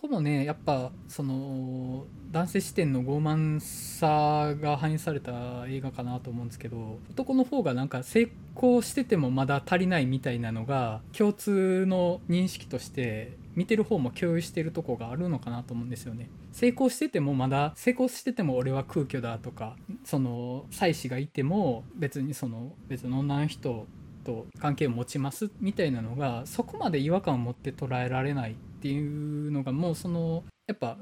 [0.00, 16.30] こもねやっぱその男性視点の傲慢さが反映された映画かなと思うんですけど男の方がなんか成功しててもまだ足りないみたいなのが共通の認識として見てる方も共有してるとこがあるのかなと思うんですよね。
[16.52, 23.86] 成功しててもまだ成功してても俺は空虚だとかその妻子がいても別にその別の女の人
[24.22, 30.96] と関係を持ちますみたいなのがそこまで違和感を持って捉えられないっていうのがもうそのやっぱ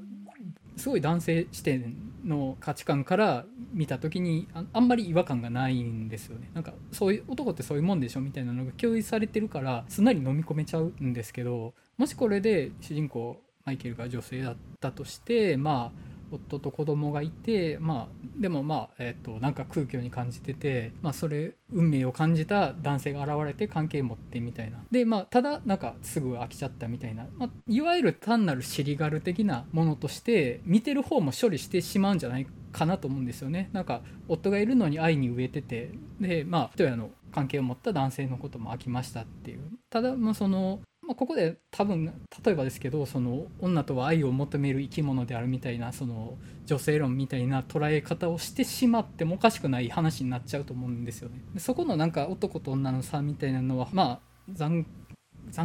[0.76, 6.50] すごい男性視点の価値観から見た時にああんまり違和感がないんですよね。
[6.54, 24.78] なんかそういう男ってそういうもんでしょみたいなのが共有されてるからすんなり飲み込めちゃうんですけどもしこれで主人公マイケルが女性だったとしてまあ夫と子供がいてまあでもまあえっ、となんか空虚に感じててまあそれ運命を感じた男性が現れて関係持ってみたいな。
[24.90, 33.70] でまあただなんかすぐ飽きちゃったみたいな、まあ、いわゆる単なる尻軽的なものとして見てる方も処理してしまうんじゃないかなと思うんですよね。
[33.72, 35.90] なんか夫がいるのに愛に飢えてて。
[36.20, 39.60] でまあ一親の関係を持った男性のことも飽きましたっていう。
[39.90, 42.06] ただまあそのまあ、ここで多分
[42.44, 51.40] 例えばですけどその女とは愛を求める生き物であるみたいなその女性論みたいな捉え方をしてしまってもおかしくない話になっちゃうと思うんですよね。
[51.58, 54.20] そこのなんか男と女の差みたいなのはまあ
[54.56, 54.84] 残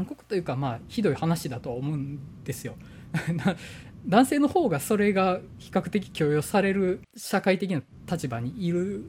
[0.05, 2.75] 酷というかまあひどい話だとは思うんですよ。
[4.05, 9.03] 男性の方がそれが比較的許容される社会的な立場にいる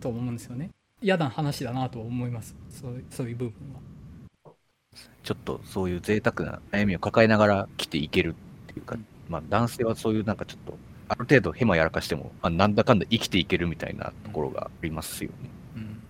[0.00, 0.70] と思うんですよね。
[1.00, 3.87] 嫌な話だなと思いますそうそういう部分は。
[5.28, 8.96] ちょっとそういう贅沢な悩みを抱えながら生きていけるっていうか、
[9.28, 15.50] まあ男性はそういうなんかちょっと、ある程度ヘマやらかしても、あなんだかんだ生きていけるみたいなところがありますよね。
[15.76, 16.02] うん。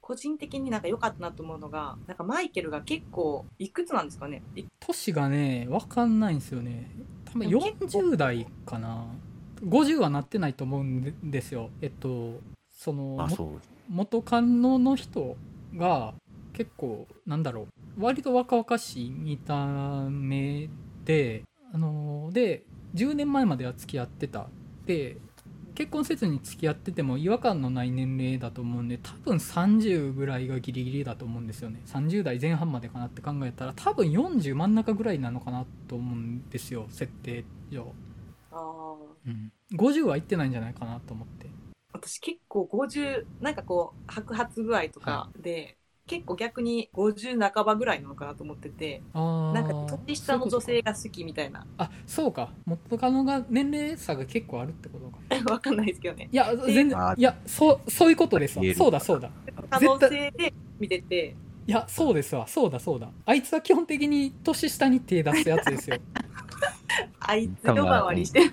[0.00, 4.42] 個人的になんか良かったなと思うのがなんかマイケルが結構いくつなんですかね？
[4.56, 6.90] い年がね分かんないんですよね。
[7.26, 7.86] 多分でも結構。
[7.86, 9.06] 40代かな。
[9.64, 11.70] 50はなってないと思うんですよ。
[11.80, 12.40] えっと
[12.72, 13.48] そのそう。
[13.88, 15.36] 元カノの人
[15.76, 16.12] が
[16.54, 17.68] 結構なんだろう
[17.98, 19.66] 割と若々しい見た
[20.10, 20.68] 目
[21.04, 24.48] であので10年前までは付き合ってた。
[24.86, 25.18] で
[25.74, 31.80] 結婚せずに付き合ってても違和感のない年齢だと思うんで多分30ぐらいがギリギリだと思うんですよね。
[31.86, 37.94] 30代前半までかなって考えたら多分40真ん中ぐらいなのかなと思うんですよ設定上、
[38.50, 39.30] あー。
[39.30, 41.48] うん、50はいってないんじゃないかなと思って。
[41.92, 45.77] 私結構50なんかこう白髪具合とかで、
[46.08, 51.66] 結構逆に50半ばぐらいなのかなと思っててなんか年下の女性が好きみたいな。
[51.76, 52.50] あそうか。
[52.64, 55.52] 元カノが年齢差が結構あるってことか。
[55.52, 56.28] わかんないですけどね。
[56.32, 59.30] いや全然あいやそうそういうことですそうだそうだ。
[59.70, 61.36] 可能性で見てて。
[61.66, 62.46] いやそうですわ。
[62.46, 63.10] そうだそうだ。
[63.26, 65.98] あいつは基本的に年下に手出すやつですよ。
[67.20, 68.50] あいつ呼ばわりして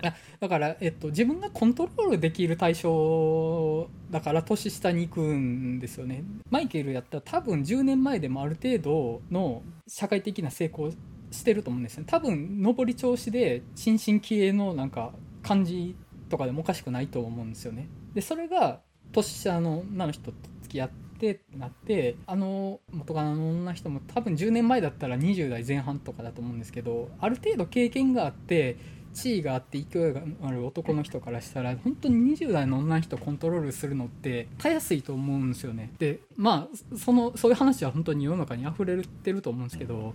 [0.00, 6.24] るだから、えっと、自分がコントロールできる対象だから年下に行くんですよね。
[6.50, 10.90] マイケルやったら多分10年前でもある程度の社会的な成功
[11.30, 12.04] してると思うんですね。
[12.06, 15.96] 多分上り調子で新進気鋭のなんか感じ
[16.28, 17.88] とかでもおかしくないと思うんですよね。
[18.14, 18.80] でそれが
[19.12, 28.76] 年下の女の人と付き合ってってなってあの元カノの女の人も多分10年前だったら20代前半とかだと思うんですけどある程度経験があって
[29.14, 35.92] 地位があって勢いがある男の人からしたら本当に20代の女の人をコントロールするのってたやすいと思うんですよね。
[35.98, 40.14] でまあそのそういう話は本当に世の中に溢れてると思うんですけど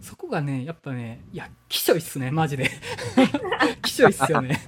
[0.00, 2.70] そこがねやっぱねいやきしょいっすねマジで。
[3.82, 4.58] きしょいっすよね。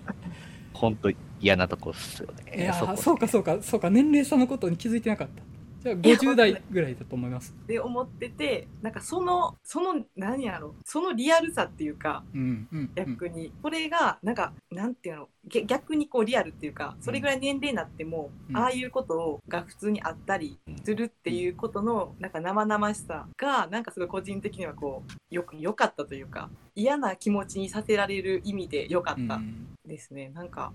[0.72, 2.56] 本当嫌なとこっすよね。
[2.56, 5.42] いやそうかそうかそうか年齢差のことに気づいてなかった
[5.82, 7.54] じゃあ50代ぐらいだと思います。
[7.64, 12.90] って思っててなんかそのその何やろそのリアルさっていうかうんうんうん。
[12.94, 18.56] 逆に、これがなんかなんていうのげ逆にこうリアルっていうかそれぐらい年齢になっても、うん。
[18.56, 29.68] ああいうことが普通にあったりするっていうことのなんか生々しさがなんかすごい個人的にはこうよく良かったというか嫌な気持ちにさせられる意味で良かったうん。
[29.86, 30.72] ですね、なんか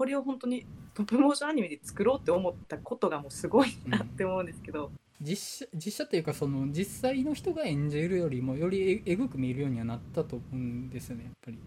[0.00, 11.58] これを本当にトップモーションアニメで作ろうって思ったことがもうすごいなって思うんですけど、実写実写っていうかその実際の人が演じるよりもよりええぐく見えるようにはなったと思うんですよねやっぱり、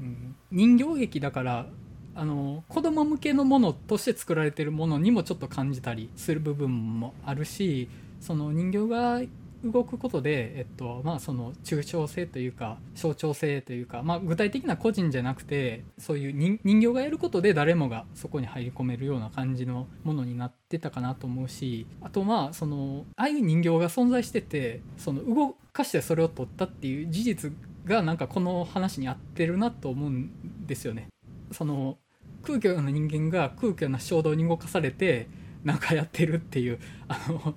[0.00, 1.66] うん、人形劇だから
[2.14, 7.90] あの子供向けのものとして作られてるものにもちょっと感じたりする部分もあるし
[8.22, 9.20] その人形が
[9.64, 27.52] 動くことで、えっとまあ、その抽象性というか象徴性というか、まあ、具体的な個人じゃなくてそういう人人形がやることで誰もがそこに入り込めるような感じのものになってたかなと思うしあとまあそのああいう人形が存在しててその動かしてそれを取ったっていう事実
[27.84, 30.30] がなんかこの話に合ってるなと思うん
[30.66, 31.08] ですよね。
[31.52, 31.98] その
[32.42, 35.28] 空虚な人間が空虚な衝動に動かされて
[35.64, 37.54] なんかやってるっていうあの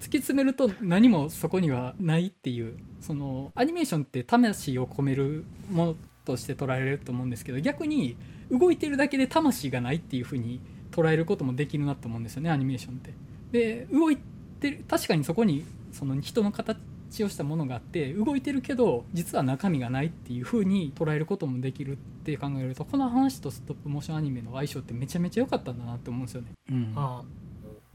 [0.00, 8.16] 突き詰めると何もそこにはないっていうそのアニメーションって魂を込めるものとして捉えられると思うんですけど逆に
[8.50, 10.60] 動いてるだけで魂がないっていう風に
[10.90, 13.12] 捉えることもできるなと思うんですよねアニメーションって。
[13.52, 14.18] で動い
[14.60, 16.78] てる確かにそこにその人の形
[17.24, 26.52] をしたものがあって動いてるけど実は中身がないっていう風に捉えることもできるって考えるとこの話とストップモーションアニメの相性ってめちゃめちゃ良かったんだなって思うんですよね。
[26.70, 27.49] うんあち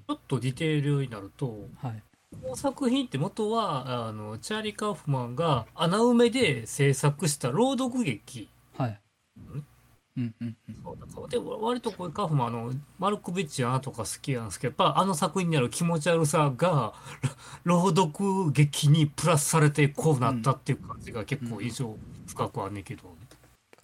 [0.10, 2.04] ょっとディテールになるとはい。
[2.42, 8.50] この作品って元はあのチャーリー・カーフマンが穴埋めで制作した朗読劇。
[8.78, 9.00] はい。
[9.38, 9.66] うん。
[10.18, 10.56] うんうん。
[10.84, 16.94] そうだからで割とこれカーフマンあのマルコビッチあなとか好きなんですけどやっぱあの作品にある気持ち悪さが
[17.64, 23.10] ろ 朗読劇にプラスされてこうなったっていう感じが結構印象深くはねんけど、だ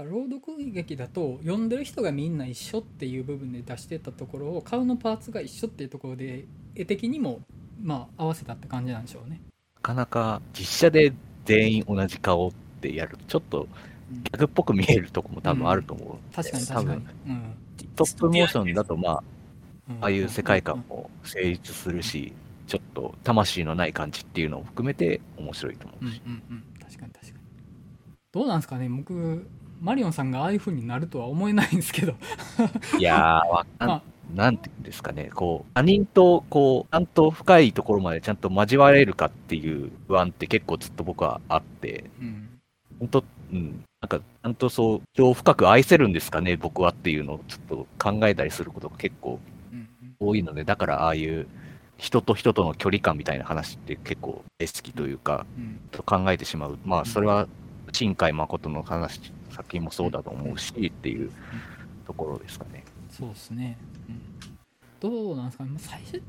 [0.01, 7.41] から朗読劇だと読んでる人がみんな一緒っていう部分で出してたところを顔のパーツが一緒っていうところで絵的にも
[7.81, 9.41] まあ合わせたって感じなんでしょうね。
[9.75, 11.13] なかなか実写で
[11.45, 13.61] 全員同じ顔ってやるとちょっと
[14.11, 16.35] うんギャグっぽく見えるとこも多分あると思う。
[16.35, 17.15] 確かに多確かに分。
[17.27, 17.55] うん
[17.95, 19.23] トップモーションだとまあ
[19.89, 22.33] うんああいう世界観も成立するし、
[22.67, 26.21] ちょっと魂のない感じっていうのを含めて面白いと思うんううんし。
[26.25, 27.35] うんうん確かに確かに。
[28.31, 29.47] どうなんですかね僕
[29.81, 32.13] マリオンさんがああいう風になるとは思えないんですけど。
[32.99, 33.47] いやー、
[33.85, 34.03] わ
[34.35, 42.59] なんていうんですかね、こう、他人と、こう、ちゃんと深いところまでちゃんと交われるかっていう不安って結構ずっと僕はあって、うん。
[42.99, 49.39] 本当うん、なんか、ちゃんとそう、人を深く愛せるんですかね、僕はっていうのをちょっと考えたりすることが結構
[49.73, 49.87] うん
[50.19, 51.47] 多いので、だからああいう
[51.97, 55.79] 人と人との距離感みたいな話って結構大好きというか、うん。
[55.91, 56.77] と考えてしまう。
[56.85, 57.47] まあ、それは、
[57.91, 61.31] 新海誠の話、作品もそうだと思うし、っていう
[62.05, 62.83] ところですかね。
[63.09, 63.77] そうですね、
[64.09, 64.21] うん、
[64.99, 65.71] どうなんですかね。
[65.71, 66.21] まあ最初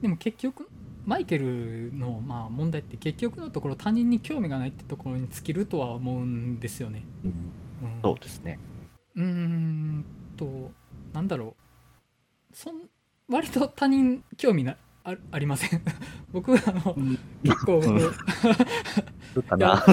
[0.00, 0.68] でも結局
[1.06, 7.04] マイケルのまあ問題って結局のところ他人に興味がないってところに尽きるとは思うんですよね。
[7.24, 8.58] うん、うん、そうですね。
[9.16, 10.04] うーん
[10.36, 10.70] と
[11.12, 11.56] なんだろ
[12.52, 12.56] う。
[12.56, 12.82] そん
[13.28, 15.82] 割と他人興味なあありません。
[16.32, 16.94] 僕あの
[19.34, 19.84] うかいやな。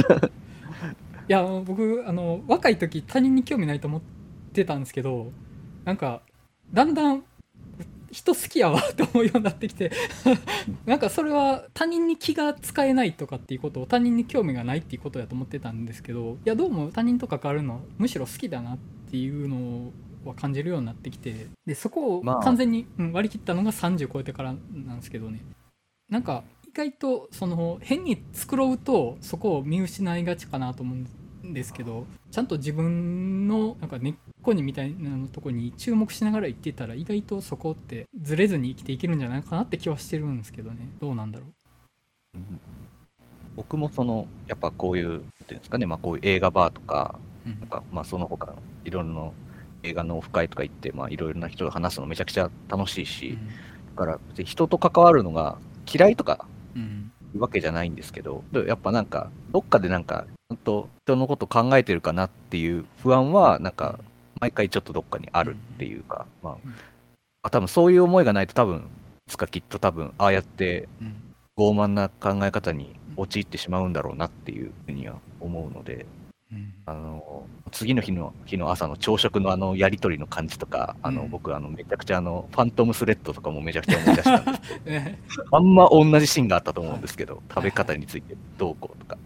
[1.30, 4.02] いや僕あの若い時他人に興味ないと思っ
[4.54, 5.32] てたんですけど
[5.84, 6.22] なんか
[6.74, 7.24] だんだん
[8.12, 9.92] 人好きやわって思うようになってきて
[10.86, 18.78] なんかそれは他人に気が使えないとかっていうことを他人に興味がないっていうことだと思ってたんですけどいやどうも他人と関わるのむしろ好きだなっ
[19.12, 19.92] ていうの
[20.26, 22.44] は感じるようになってきてでそこをまあ。
[22.44, 25.42] 完全に、うん割り切ったのが30超えてからなんですけどね。
[26.10, 30.96] なんか意外とその変に繕うとそこを見失いがちかなと思
[31.44, 40.88] うんですけどちゃんと自分のなんか根っこにみたいなとこに注目しながら生きてたら意外とそこってずれずに生きていけるんじゃないかなって気はしてるんですけどね。
[41.02, 41.46] どうなんだろ
[42.36, 42.38] う？
[42.38, 42.60] うん
[43.56, 45.24] 僕もその、やっぱこういう、なんてい
[45.54, 47.60] うんですかね、まあこういう映画バーとか、うん。
[47.60, 49.32] なんかまあその他のいろんな
[49.82, 53.36] 映画のオフ会とか行って、まあいろいろな人と話すのめちゃくちゃ楽しいし、
[53.96, 55.58] だから人と関わるのが
[55.92, 64.00] 嫌いとかうんいうわけじゃないんですけど、やっぱなんか、どっかでなんか、ちゃんと人のこと考えてるかなっていう不安は、なんか、
[64.40, 66.74] 毎回ちょっとどっかにあるっていうか、まあうん、
[67.42, 71.28] あ多分そういう思いがないと多分、いつかきっと多分、ああやってうん。
[71.58, 76.06] 傲慢な考え方に陥ってしまうんだろうなっていうふうには思うので、
[76.52, 76.74] うん。
[76.86, 81.30] あの次の日の日の朝の朝食のあのやり取りの感じとか、あのうん。
[81.30, 85.20] 僕あのめちゃくちゃあのファントムスレッドとかもめちゃくちゃ思い出したんですね
[85.52, 89.18] あんま同じシーンがあったと思うんですけど、食べ方についてどうこうとか、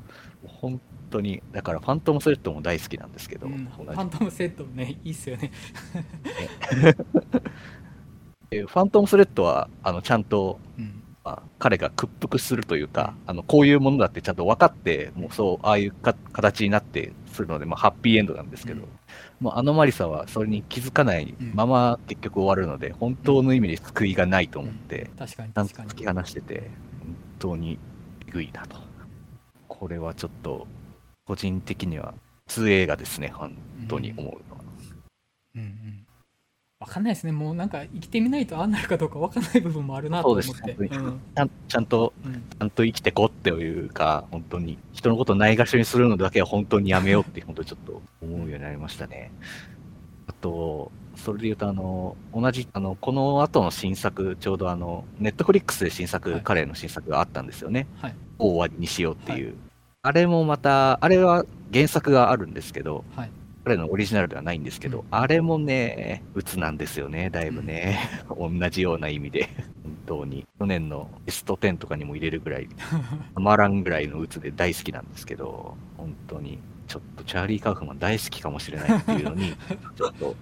[0.46, 3.66] 本当に、だからファントムスレッドも大好きなんですけど、うん。
[3.66, 5.52] ファントムセットねいいっすよね。
[8.54, 18.90] えファントムスレッドはあのちゃんと、うんまあ、彼が屈服するというか、あのこういうものだってちゃんと分かって、もうそう、ああいうか形になってするので、まあ、ハッピーエンドなんですけど、うん。
[19.40, 25.90] もうあのマリサはそれに気づかないまま結局終わるので、本当の意味で救いがないと思って、確かに確かに。
[25.90, 26.70] と突き放してて、
[27.00, 27.78] 本当に
[28.28, 28.78] えぐいなと。
[29.68, 30.68] これはちょっと、
[31.26, 32.14] 個人的には、
[32.48, 33.56] 通映画ですね、本
[33.88, 34.64] 当に思うのは。
[35.56, 36.01] うんうん
[36.82, 37.32] わかんないですね。
[37.32, 40.52] もうなんか生きてみないとああなるかどうかわかんない部分もあるなと思って。
[40.52, 41.22] そうん。
[41.36, 42.34] ちゃんちゃんと、うん。
[42.34, 49.32] ちゃんと生きてこっていうか、本当に、人のことないがしろにするのだけは本当にやめようって、本当にちょっと思うようになりましたね。
[50.26, 56.42] あと、それで言うと、あの、同じ、あの、この後の新作、ちょうどあの、ネットフリックスで新作、はい。
[56.44, 57.86] 彼の新作があったんですよね。
[57.98, 58.16] はい。
[58.40, 59.54] を終わりにしようっていう。
[60.02, 63.32] あれもまた、あれは原作があるんですけど、はい
[63.64, 68.00] 彼のオリジナルではないんですけど、うんあれもね、鬱なんですよね、だいぶね。
[68.30, 69.50] 同じような意味で、
[69.84, 70.46] 本当に。
[70.60, 72.68] 去年のベスト10とかにも入れるぐらい、
[73.36, 79.54] たまらんぐらいの鬱で大好きなんですけど、本当に、ちょっとチャーリー・カウフマン大好きかもしれないっていうのに、
[79.96, 80.36] ちょっと、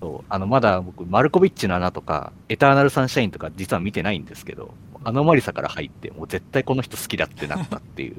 [0.00, 4.74] そうあのまだ僕、マルコビッチの穴とか、エターナル・サンシャインとか実は見てないんですけど、
[5.04, 8.16] あのマリサから入って、もう絶対この人好きだってなったっていう。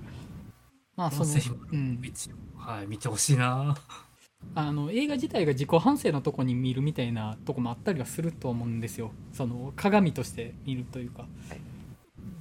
[0.96, 2.00] まあそのぜひうん
[2.58, 3.76] はい、見てほしいな。
[4.54, 9.12] あの映画自体が自己反省のとこに見るみたいなとこもあったりはすると思うんですよ。
[9.34, 11.62] その鏡として見るというか、はい。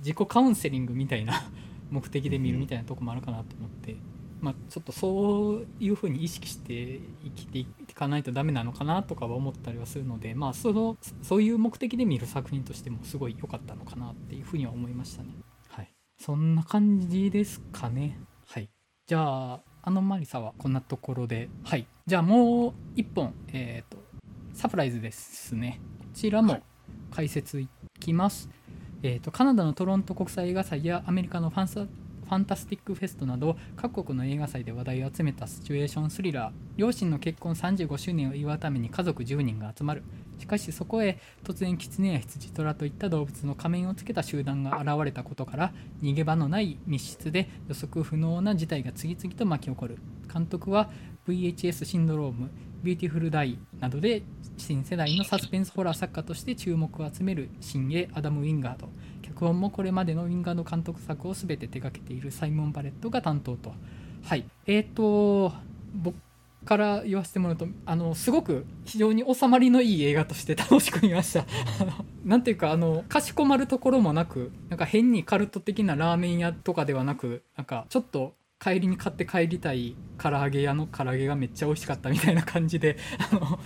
[0.00, 1.50] 自己カウンセリングみたいな
[1.90, 3.96] 目的で見るみたいなとこもあるかなと思って、
[4.40, 15.28] まあ、ちょっとそういうふうに意識して生きていかないとダメなのかなとかは思ったりはするので、まあ、そのそういう目的で見る作品としてもすごい良かったのかなっていうふうには思いましたね。
[15.68, 18.18] はい、そんな感じですかね。
[18.46, 18.70] はい、
[19.06, 21.48] じゃああのマリサはこんなところで。
[21.64, 21.86] はい。
[22.06, 23.98] じゃあもう一本えっ、と
[24.52, 25.80] サプライズですね。
[26.00, 26.60] こちらも
[27.10, 27.68] 解説い
[27.98, 28.48] きます、
[29.02, 36.52] えー、とカナダのトロント国際映画祭やアメリカのファンサファンタスティックフェストなど各国の映画祭で話題を集めたシチュエーションスリラー。
[36.76, 40.04] 両親の結婚35周年を祝うために家族10人が集まる
[40.40, 45.72] しかしそこへ突然キツネや羊虎といった動物の仮面をつけた集団が現れたことから
[46.02, 49.98] 逃げ場のない密室で予測不能な事態が次々と巻き起こる。
[50.32, 50.90] 監督は
[51.28, 52.50] VHS シンドローム
[52.82, 54.22] ビューティフル・ダイなどで
[54.56, 58.88] 新世代のサスペンスホラー作家として注目を集める新鋭アダム・ウィンガード
[59.22, 63.74] 脚本もこれまでのウィンガード監督作を全て手掛けているサイモン・バレットが担当と。
[64.22, 64.44] はい。
[64.66, 65.52] えーと
[65.92, 66.14] 僕
[66.70, 71.44] から言わせてもらうとあのすごく非常に収まりのいい映画として 楽しく見ました。
[72.24, 82.96] なんていうかあのかしこまるところもなくなんか変にカルト的なラーメン屋とかではなくなんかちょっと帰りに買って帰りたい唐揚げ屋の唐揚げがめっちゃ美味しかったみたいな感じで
[83.32, 83.58] あの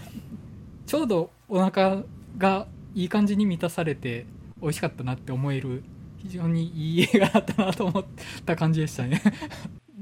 [0.86, 2.04] ちょうどお腹
[2.38, 4.24] がいい感じに満たされて
[4.62, 5.84] 美味しかったなって思える
[6.16, 8.04] 非常にいい映画だったなと思っ
[8.46, 9.20] た感じでしたね。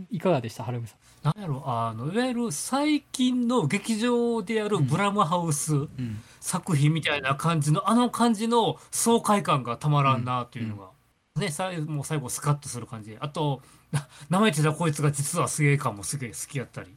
[0.08, 0.62] いかがでした？
[0.62, 5.86] はるむさなんやろあのいわゆる最近の劇場でやるブラムハウス
[6.40, 10.88] 作品みたいな感じのあの感じの爽快感がたまらんなっていうのが、
[11.40, 13.16] ね最後もう最後スカッとする感じ。
[13.20, 13.62] あと
[13.92, 16.88] な舐めてたこいつが実はすげえ感もすげえ好きやったり。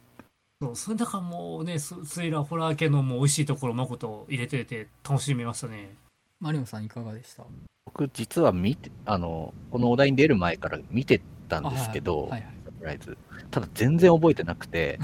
[0.62, 5.96] そうそれだからもうねススリラーホラー系のもう美味しいところまこと入れてて楽しみましたね。
[6.40, 7.44] マリオさんいかがでした？
[7.86, 12.42] 僕、実は見て、あの、このお題に出る前から見てたんですけど、はいはい。
[12.64, 13.18] サプライズ。
[13.52, 14.98] ただ全然覚えてなくて、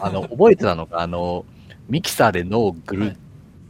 [0.00, 1.46] あの、覚えてたのが、あの、
[1.88, 3.14] ミキサーで脳をぐるはいっ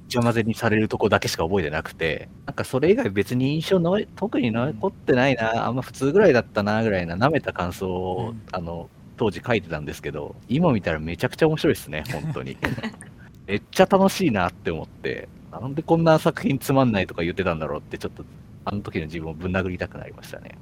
[0.08, 12.56] ちゃ混ぜにされるとこだけしか覚えてなくて、なんかそれ以外別に印象の特に残ってないな、あんま普通ぐらいだったな、ぐらいな舐めた感想を、うんあの、当時書いてたんですけど、今見たらめちゃくちゃ面白いですね、本当に。
[13.46, 18.24] めっちゃ楽しいなって思って、なんでこんな作品つまんないとか言ってたんだろうって、ちょっと、
[18.64, 20.58] あの時の自分をぶん殴りたくなりましたね、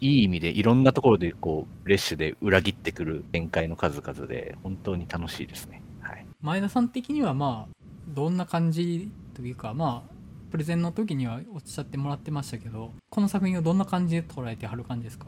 [0.00, 5.82] いい意味でいろんなところでこう、フレッシュで裏切ってくる展開の数々で、本当に楽しいですね。
[6.00, 6.26] はい。
[6.40, 7.74] 前田さん的にはまあ
[8.08, 10.12] どんな感じというかまあ
[10.50, 15.26] プレゼンの時にはおっしゃってもらってましたけどこの作品をどんな感じで捉えてはる感じですか？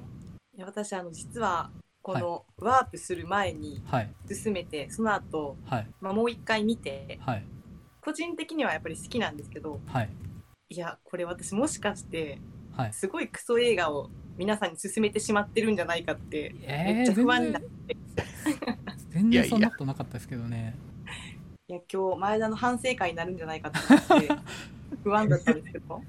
[0.56, 1.70] いや私あの実は
[2.00, 4.10] このワープする前にはい。
[4.32, 5.86] 進めてその後、はい。
[6.00, 7.44] まあもう一回見てはい。
[8.00, 10.10] 個人的にはやっぱり好きなんですけどはい。
[10.70, 12.38] いやこれ私もしかして
[12.76, 12.92] はい。
[12.92, 14.10] すごいクソ映画を
[14.40, 18.78] 皆さんに勧めてしまってるんじゃないかってえめっちゃー、不安になっ全て、然。
[19.10, 19.44] 全いやいや。
[19.44, 20.80] 然そんなことなかったですけどね。
[21.68, 24.40] いや今日前田の反省会になるんじゃないかと思って
[25.04, 26.02] 不安だったんですけど。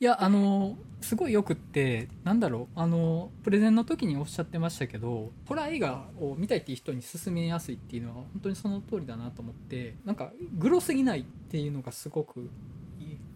[0.00, 12.50] いやあのすごいよくってなんだろうあのプレゼンの時におっしゃってましたけどホラー映画を見たいっていう人に勧めやすいっていうのは本当にその通りだなと思ってなんかグロすぎないっていうのがすごく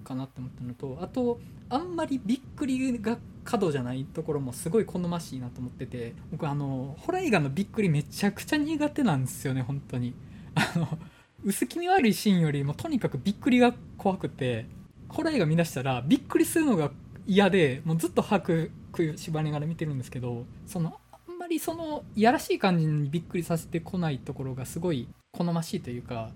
[0.09, 1.39] かなって思ったのとあと
[1.69, 10.15] あんまりびっくりが過度じゃないところもすごい好ましいなと思ってて僕あのホラー映画のびっくりめちゃくちゃ苦手なんですよね本当に。
[10.55, 10.89] あの
[11.45, 14.67] 薄気味悪いシーンよりもとにかくびっくりが怖くて
[15.09, 16.91] ホラー映画見出したらびっくりするのが
[17.27, 18.71] 嫌でもうずっと把握
[19.17, 26.31] 縛りながら見てるんですけどそのあんまりそのいやらしい感じにびっくりさせてこないところがすごい好ましいというか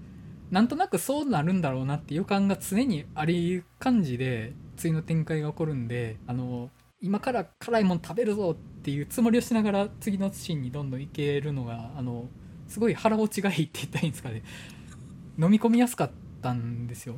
[0.52, 6.68] なんとなくそうなるんだろうなって予感が常にあり感じで次の展開が起こるんであの
[7.00, 12.28] 今から辛いもの食べるぞっていうつもりをしながら次のシーンにどんどんいけるのがあの
[12.68, 14.42] すごい腹落ちがいいって言ったらいいんですかね。
[15.38, 16.10] 飲み込みやすかっ
[16.42, 17.16] たんですよ。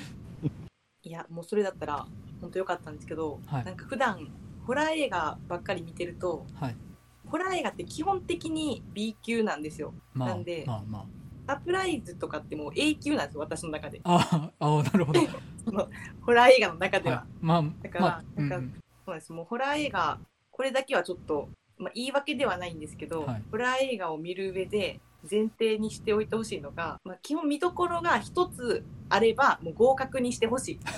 [1.02, 2.06] いやもうそれだったら
[2.42, 3.64] 本当良かったんですけど、はい。
[3.64, 4.28] なんか普段
[4.66, 6.76] ホラー映画ばっかり見てるとはい。
[7.26, 9.94] ホラー映画って基本的に B 級なんですよ。
[10.12, 11.06] まあなんでまあま
[11.48, 14.02] サプライズとかってもう A 級なんですよ私の中で。
[14.04, 15.20] あああなるほど。
[16.20, 18.68] ホラー映画の中では、はい、まあだからまあうんなん。
[18.70, 18.76] か
[19.06, 19.32] そうなんです。
[19.32, 20.18] もうホラー映画
[20.50, 23.42] これだけはちょっと、まあ、言い訳ではないんですけど、はい。
[23.50, 30.80] ホラー映画を見る上で前提にしておいてほしいのが、まあ、基本見どころが一つあればもう合格にしてほしい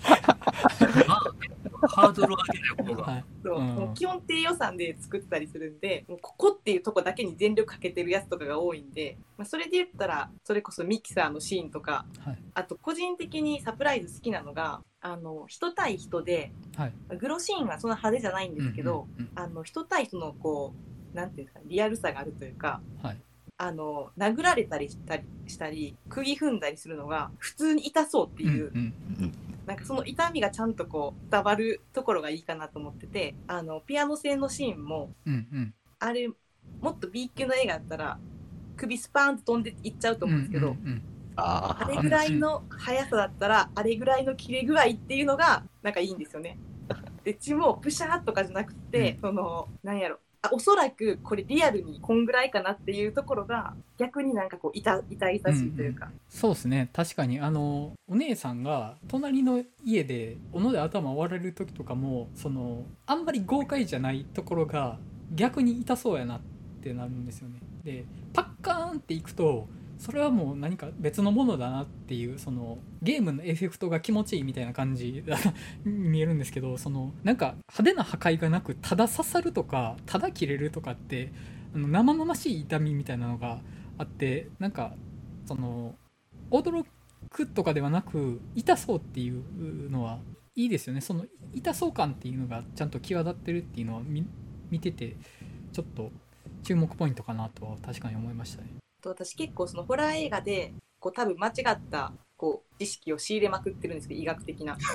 [1.88, 3.02] ハードルを上げないことが。
[3.04, 3.24] はい。
[3.42, 3.58] そう。
[3.58, 3.66] うん。
[3.74, 12.38] もう基本低予算で作ったりするんでもうここっていうとこだけに全力かけてるやつとかが多いんで、まあ、それで言ったらそれこそミキサーのシーンとかはい。
[12.54, 16.92] あと個人的にサプライズ好きなのがあの人対人ではい。
[17.16, 20.74] グロシーンはそんな派手じゃないんですけど、うんうんあの人対人のこ
[21.12, 23.16] うなんていうんですかリアルさがあるというかうんはい。
[23.62, 28.94] あの殴られたりしたりしたり釘踏んだりするのが普通に痛そうっていう、うん
[29.66, 35.74] なんかその痛みがちゃんとこう伝わるところがいいかなと思っててあのピアノ製のシーンもうんうん。
[35.98, 36.28] あれ
[36.80, 38.18] もっと B 級の映画だったら
[38.76, 41.02] 首スパーンと飛んでいっちゃうとうん思うんですけど、うんうん
[41.36, 46.58] ああれぐらいの速さだったらあれぐらいの切れ具合っていうのがなんかいいんですよね。
[47.24, 56.88] で血もプシャーとかじゃなくて、そのなんやろあおそらくこれリアルにこんぐらいかなっていうところが逆になんかこう痛々しいというか、そうですね。
[56.92, 57.40] 確かに。
[57.40, 64.98] あのお姉さんが隣の家で斧で頭割られる時とかもそのあんまり豪快じゃないところが
[65.34, 66.40] 逆に痛そうやなっ
[66.82, 67.60] てなるんですよね。
[67.84, 69.68] でパッカーンっていくと
[70.00, 75.22] それはもう何か別のものだなっていうそのゲームのエフェクトが気持ちいいみたいな感じ
[75.84, 81.32] に見えるんですけどそのなんか派手な破壊がなくただ刺さるとかただ切れるとかって
[81.74, 83.60] あの生々しい痛みみたいなのが
[83.98, 84.94] あってなんか
[85.44, 85.94] その
[86.50, 86.86] 驚
[87.28, 90.20] くとかではなく痛そうっていうのは
[90.54, 95.16] いいですよねその痛そう感っていうのがちゃんと際立ってるっていうのは見てて
[95.74, 96.10] ちょっと
[96.62, 98.80] 注目ポイントかなとは確かに思いましたね。
[99.00, 104.78] と私結構そのホラー映画でこう多分間違ったこう知識を仕入れまくってるんですけど医学的な。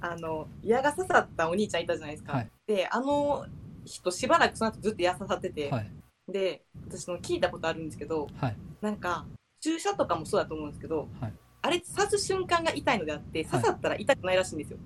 [0.00, 2.32] あの矢が刺さったお兄ちゃんいたじゃないですか。
[2.32, 2.50] はい。
[2.66, 3.46] であの
[3.84, 5.90] 人しばらくその後ずっと矢刺さってて、はい。
[6.28, 8.56] で私その聞いたことあるんですけどはい。
[8.80, 9.26] なんか
[9.60, 11.32] 注射とかもそうだと思うんですけど、はい。
[11.62, 14.78] あれ刺す瞬間が痛いのであって刺さったら痛くないらしいんですよ。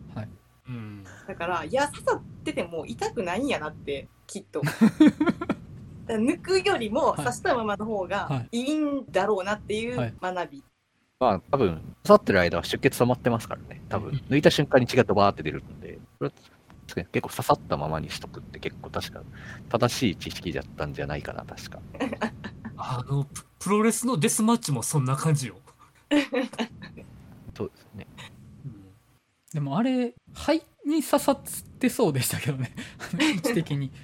[0.70, 1.04] うん。
[1.26, 4.62] だからいや刺さってても痛くないんやなってきっと。
[6.06, 10.64] 抜くよりもはい刺したままの方がいいんだろうなっていはいう学び。
[11.20, 13.82] まあ多分、刺さってる間は出血止まってますからね。
[13.90, 16.32] 多分、抜いた瞬間に血がドバーって出るんで、これは
[16.86, 19.22] 確かに結構刺さったままにしとくって結構確か
[19.68, 21.78] 正しい知識だったんじゃないかな、確か。
[22.78, 25.56] あの、ププロレスのデスマッチもそんな感じよ。
[27.54, 28.06] そうですね。
[28.64, 28.90] うん
[29.52, 31.40] でもあれ肺に刺さっ
[31.78, 32.72] てそうでしたけどね
[33.18, 33.90] 位置的に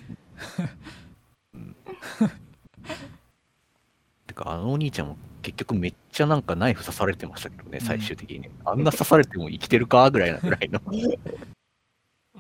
[4.27, 8.51] てか、あのお兄ちゃんも結局めっちゃなんかナイフ刺されてましたけどね、最終的にね。
[8.65, 10.81] あんな刺されても生きてるかぐらいなぐらいの。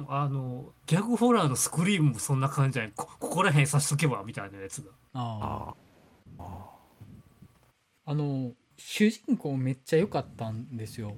[0.08, 2.92] あの、ギャグホラーのスクリームもそんな感じじゃない。
[2.94, 4.90] こここら辺刺しとけばみたいなやつが。
[5.14, 5.74] あ
[6.38, 6.76] あああ。
[8.08, 11.16] あの主人公めっちゃ良かったんですよ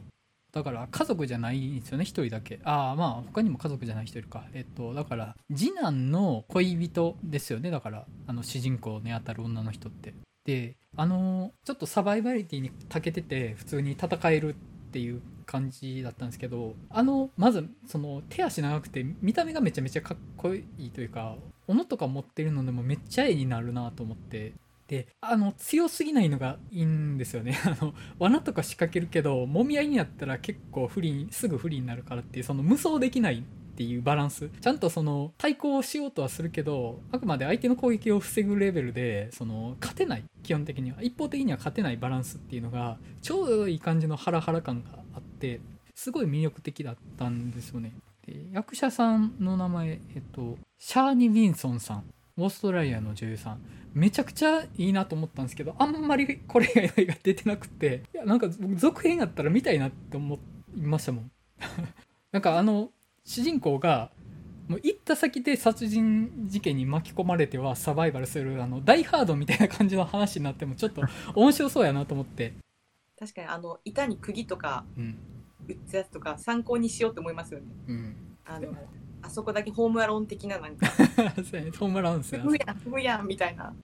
[0.52, 2.60] だから家族じゃないんですよね一人だけ。
[2.64, 4.44] ああまあ他にも家族じゃない人いるか。
[4.54, 7.70] えっとだから次男の恋人ですよね。
[7.70, 10.14] だからあの主人公にあたる女の人って。
[10.44, 21.36] であのちょっとサバイバリティに長けてて普通に戦えるっていう感じだったんですけどあのまずその手足長くて見た目がめちゃめちゃかっこいいというか
[21.66, 24.54] 斧とか持ってるのでもめっちゃ絵になるなと思って。
[24.88, 27.58] であの強すぎないのがいいんですよね。
[27.64, 33.42] あの罠とか仕掛けるけどもみ合いになったら結構不利すぐ不利になるからっていうその無双できないっ
[33.76, 34.48] ていうバランス。
[34.48, 40.24] ちゃんとその対抗しようとはするけどあくまで相手の攻撃を防ぐレベルでその勝てない。
[40.42, 41.02] 基本的には。
[41.02, 45.60] 一方的には勝てないバランスっていうのがちょうどいい感じのハラハラ感があって
[45.94, 47.92] すごい魅力的だったんですよね。
[48.26, 52.04] で役者さんの名前、えっと、シャーニ・ウィンソンさん。
[52.38, 53.60] オーストラリアの女優さん。
[53.94, 58.02] めちゃくちゃいいなと思ったんですけどあんまりこれ以外が出てなくて。
[58.14, 60.38] いやなんか僕続編やったら見たいなって思
[60.76, 61.30] いましたもん。
[62.32, 62.90] なんかあの
[63.24, 64.10] 主人公が
[64.68, 71.02] もう行った先で殺人事件に巻き込まれてはサバイバルするあのダイハードみたいな感じの話になってもちょっと
[71.34, 72.52] 面白そうやなと思って、
[73.18, 75.18] 確かにあの板に釘とかうん。
[75.68, 77.66] 打つやつとか参考にしようって思いますよね。
[77.88, 78.72] うん、あの
[79.28, 80.86] あそこだけホームアローン的ななんか。
[81.44, 81.70] そうやね。
[81.70, 83.74] ホームランスやふやんふやんみたいな。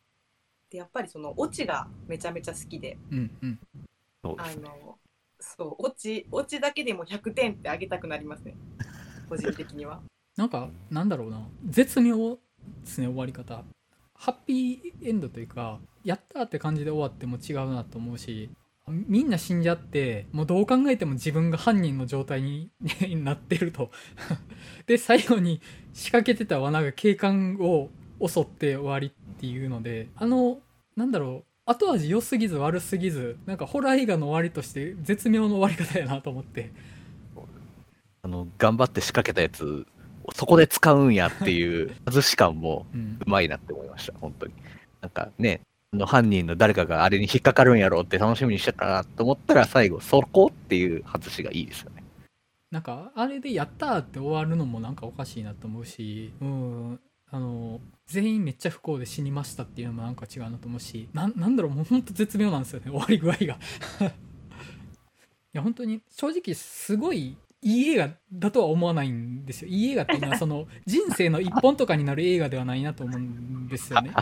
[0.70, 2.96] でやっぱりそのオチがめちゃめちゃ好きで。
[3.10, 3.58] うんうん。
[3.74, 3.78] あ
[4.22, 4.62] そうですね。
[4.62, 4.98] の
[5.38, 8.56] そうオチオチだけでも100点ってあげたくなりますね。
[9.28, 10.00] 個人的には。
[10.36, 11.46] なんかなんだろうな。
[11.66, 12.40] 絶妙で
[12.86, 13.62] すね終わり方。
[14.14, 18.48] ハッピーエンドというかやったって感じで終わっても違うなと思うし
[18.88, 22.70] みんな死んじゃってもうどう考えても自分が犯人の状態に
[23.24, 23.90] なってると。
[24.86, 25.60] で最後に
[25.92, 27.90] 仕掛けてた罠が警官を
[28.26, 30.60] 襲って終わりっていうのであの
[30.96, 36.70] なんだろう後味良すぎず悪すぎずなんかホラー映画の終わりとして絶妙の終わり方やなと思って。
[38.24, 39.86] あの、頑張って仕掛けたやつ、
[40.32, 42.86] そこで使うんやっていう 外し感も
[43.20, 44.54] うまいなって思いました、本当に。
[45.02, 52.04] なんかね、あの犯人の誰かがあれに引っかかるんやろうって楽しみにしてたなと思ったら最後、そこっていう外しがいいですよね。
[52.70, 63.58] なんかあれで「やった!」って終わるのもなんかおかしいなと思うしうんあの全員めっちゃ不幸で死にましたっていうのもなんか違うなと思うしななんだろうもうほんと絶妙なんですよね終わり具合が
[64.04, 64.10] い
[65.52, 74.12] や本当に正直すごいいい映画だとは思わないんですよいい映画っていうのはその 人生の一本とかになる映画ではないなと思うんですよね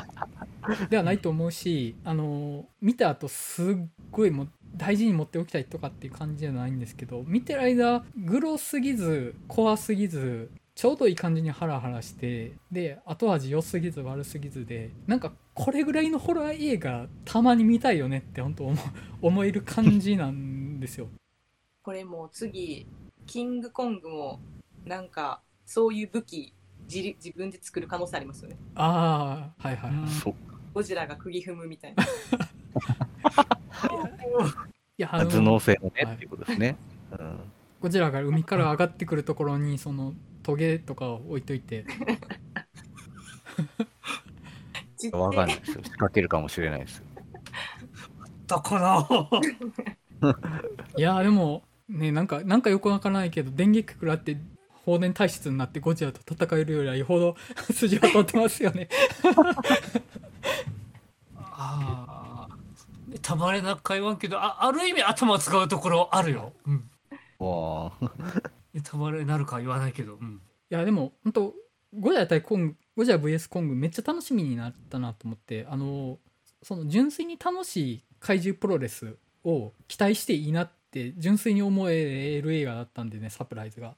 [0.88, 3.76] ではないと思うしあの見た後すっ
[4.12, 18.78] ごいもう大事に持っておきたいとかっていう感じじゃないんですけど見てる間グロすぎず怖すぎずちょうどいい感じにハラハラしてで後味良すぎず悪すぎずでなんかこれぐらいのホラー映画たまに見たいよねって本当思
[19.20, 21.08] 思える感じなんですよ。
[21.82, 22.86] これもう次
[23.26, 24.40] キングコングも
[24.84, 26.52] なんかそういう武器
[26.92, 28.56] 自自分で作る可能性ありますよね。
[28.74, 30.34] ああはいはいそう
[30.74, 32.04] ゴジラが釘踏むみたいな。
[35.02, 36.76] やあの頭脳性のね、はいっていうことですね。
[37.18, 37.38] うん
[37.80, 40.14] ゴジラが海から上がってくるところにその
[40.44, 41.84] トゲとかを置いといて。
[44.96, 45.80] ちっちゃわかんないですよ。
[45.82, 47.02] 仕掛けるかもしれないです。
[48.46, 49.04] だから
[50.96, 54.36] いやーでもねなんかなんかよくわからないけど電撃食らって
[54.84, 57.36] 放電体質になってゴジラと戦えるよりはよほど
[57.72, 58.88] 筋は通ってますよね。
[61.36, 62.58] ああ
[63.20, 66.90] たまれなく会話んけどあある意味頭使うところあるよ、うん、
[67.38, 68.04] もう、
[68.74, 71.54] ネタバレになるか言わないけど、うん、いやでも本当
[71.98, 76.18] ゴジラ対コングゴジラ VS コングめっちゃ楽しみになったなと思ってあの
[76.62, 80.81] その純粋に楽しい怪獣プロレスを期待していいなって
[81.16, 83.96] 純粋に思える映画だったんでねサプライズが。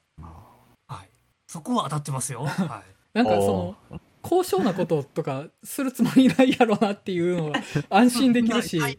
[0.87, 1.09] はい。
[1.47, 2.83] そこは当たってますよ、 は
[3.13, 8.97] い、なんかその高尚なこととかするつもりないやろなっていうのが安心できるしはい。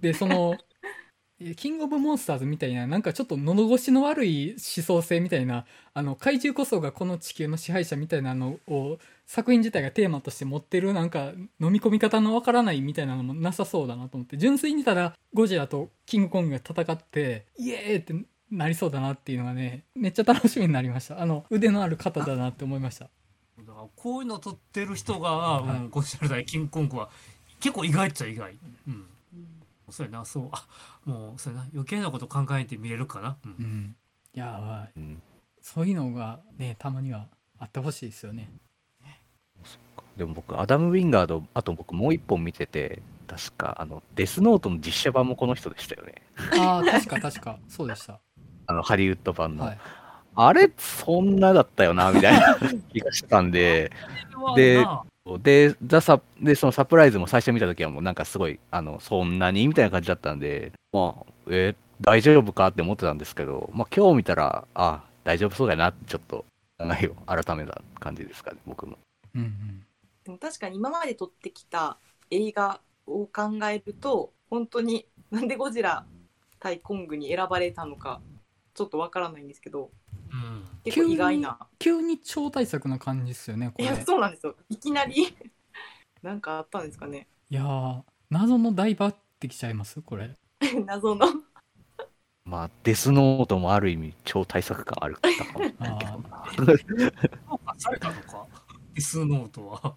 [0.00, 0.65] でそのえ
[1.56, 18.14] キングオブモンスターズみたいななんかちょっと喉越しの悪い思想性みたいなあの怪獣こそがこの地球の支配者みたいなのを作品自体がテーマとして持ってるなんか飲み込み方のわからないみたいなのもなさそうだなと思って純粋にただゴジラとキングコングが戦ってイエーイって
[18.50, 21.20] なりそうだなっていうのがねめっちゃ楽しみになりました。
[21.20, 23.10] あの腕のある方だなって思いました。
[23.58, 25.76] だからこういうの撮ってる人が、はい。
[25.76, 27.10] うん、ゴジラ対キングコングは
[27.60, 28.52] 結構意外っちゃ意外、
[28.86, 29.06] うん、うん。
[29.90, 30.48] そうやなそう。
[30.52, 30.66] あ
[31.06, 33.50] もうそうやな余計なこと考えて見れるかな、うん。
[33.52, 33.96] うん。
[34.34, 35.22] いやーうん。
[35.62, 37.28] そういうのがねたまには
[37.58, 38.50] あってほしいですよね。
[40.16, 46.14] でも僕、アダム・ウィンガード、あと僕もう一本見てて、確か、あの、デスノートの実写版もこの人でしたよね。
[46.58, 47.58] ああ確か確か。
[47.68, 48.20] そうでした。
[48.66, 49.66] あの、ハリウッド版の。
[49.66, 49.78] はい。
[50.36, 52.58] あれ、そんなだったよな、みたいな
[52.92, 53.90] 気がしたんで、
[54.54, 66.44] でまあで、ザサで、そのサプライズも最初見たときはもうなんかすごい、あの、そんなにみたいな感じだったんで、まあ、え大丈夫かって思ってたんですけど、まあ、今日見たら、あ大丈夫そうだなってちょっと
[66.78, 68.98] 考えを改めた感じですかね、僕も。
[69.34, 69.86] うんうん
[70.26, 71.98] でも確かに今まで撮ってきた
[72.32, 76.04] 映画を考えると本当になんでゴジラ
[76.58, 78.20] 対コングに選ばれたのか
[78.74, 80.05] ちょっとわからないんですけどうん
[80.84, 81.58] 結構意外な。
[81.78, 83.84] 急に超大作な感じですよねこれ。
[83.84, 84.54] いやそうなんですよ。
[84.68, 85.36] いきなり。
[86.22, 87.26] なんかあったんですかね。
[87.50, 90.00] いやー謎の大抜擢ちゃいます？
[90.02, 90.36] これ。
[90.86, 91.26] 謎の。
[92.44, 95.20] まあ、デスノートもある意味超大作感あるか
[95.52, 95.64] も。
[95.80, 96.78] あー
[97.48, 98.46] 評価されたのか？
[98.94, 99.96] デスノートは。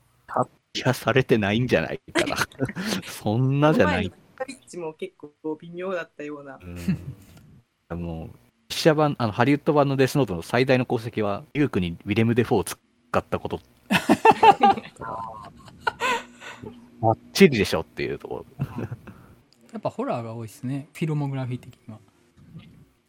[0.76, 2.36] いや、されてないんじゃないかな。
[3.06, 4.12] そんなじゃない。
[4.46, 6.60] ピッチも結構微妙だったような。
[7.90, 8.30] うん、もう、
[8.80, 12.80] 実写版、あの、ハリウッド版のデスノートの最大の功績は、リュークにウィレム・デフォーを使
[13.18, 13.60] ったこと。
[17.02, 18.66] バッチリでしょっていうところ。
[19.74, 20.88] やっぱホラーが多いですね。
[20.94, 22.00] フィルモグラフィー的には。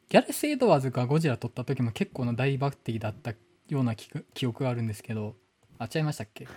[0.08, 3.30] ギャレス・エドワーズがゴジラ撮った時も結構な大抜擢だった
[3.68, 5.36] ような記記憶があるんですけど。
[5.78, 6.48] あちゃいましたっけ？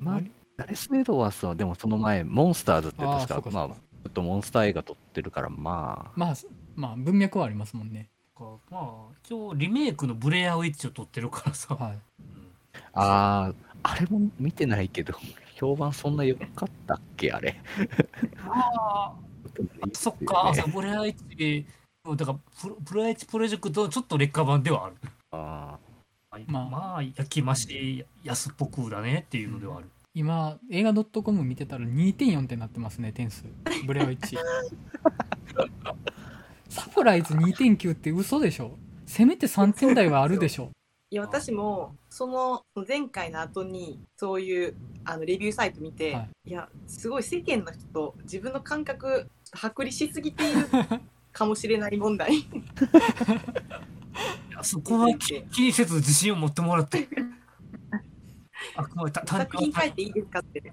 [0.00, 0.20] まあ、
[0.58, 3.74] ダレス・エドワースは、でもその前、モンスターズって確か、まあ、そうかそうか。
[4.04, 6.34] ちょっとモンスター映画撮ってるから、まあ、まあ
[6.76, 11.74] まあ文脈はありますもんねかまあ一応リメイクのブレアウィッチを撮ってるからさ。
[11.74, 11.98] はい
[12.92, 15.14] あー、あれも見てないけど、
[15.54, 17.60] 評判そんな良かったっけあれ。
[18.48, 19.14] ああ、
[19.92, 21.66] そっか、あそうブレアウィッチ、
[22.06, 24.96] うんだからブレブレアウィッチプロジェクトのちょっと劣化版ではある。
[25.30, 25.78] あ
[26.46, 29.86] まあまあ、焼き増し安っぽくだねっていうのではある。
[30.14, 33.44] 今映画 .com 見てたら2.4ってなってますね点数
[33.84, 34.38] ブレアウィッチ
[36.74, 38.76] サプライズ2.9って嘘でしょ？
[39.06, 40.72] せめて3点台はあるでしょ？
[41.10, 46.50] いや私もその前回の後にそういうあのレビューサイト見て、、はい。
[46.50, 50.66] やすごい世間の人と自分の感覚剥離しすぎている
[51.30, 52.44] かもしれない問題。
[54.62, 57.06] そこは気気にせず自信を持ってもらって。
[58.74, 60.72] あくまでた単作品変えていいですかって。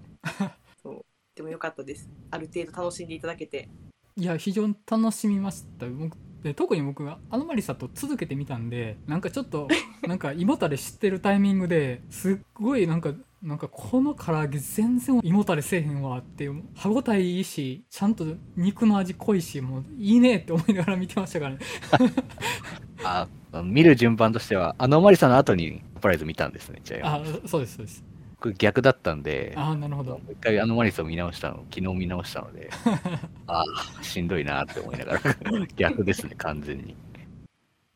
[0.82, 1.06] そう。
[1.36, 2.10] でもよかったです。
[2.32, 3.70] ある程度楽しんでいただけて
[4.16, 5.88] いや非常に楽しみました。
[5.88, 9.68] 僕で特に僕がアノマリサと続けてみたんでなんかちょっと
[10.08, 21.60] なんか胃もたれ知ってるタイミングですっごいなんかなんかこの唐揚げ全然胃もたれせえへんわっていう歯ごたえいいしちゃんと肉の味濃いしもういいねって思いながら見てましたからね。
[23.04, 27.16] あ あ、見る順番としては、あのマリさんの後にサプライズ見たんですね、じゃあ。
[27.16, 28.04] あそうですそうです
[28.42, 32.72] 僕逆だったんで、あなるほどもう一回あのマリスを見直したの、昨日見直したので、
[33.46, 33.64] あ
[34.00, 35.22] あ、しんどいなって思いながら、
[35.78, 36.96] 逆ですね、完全に。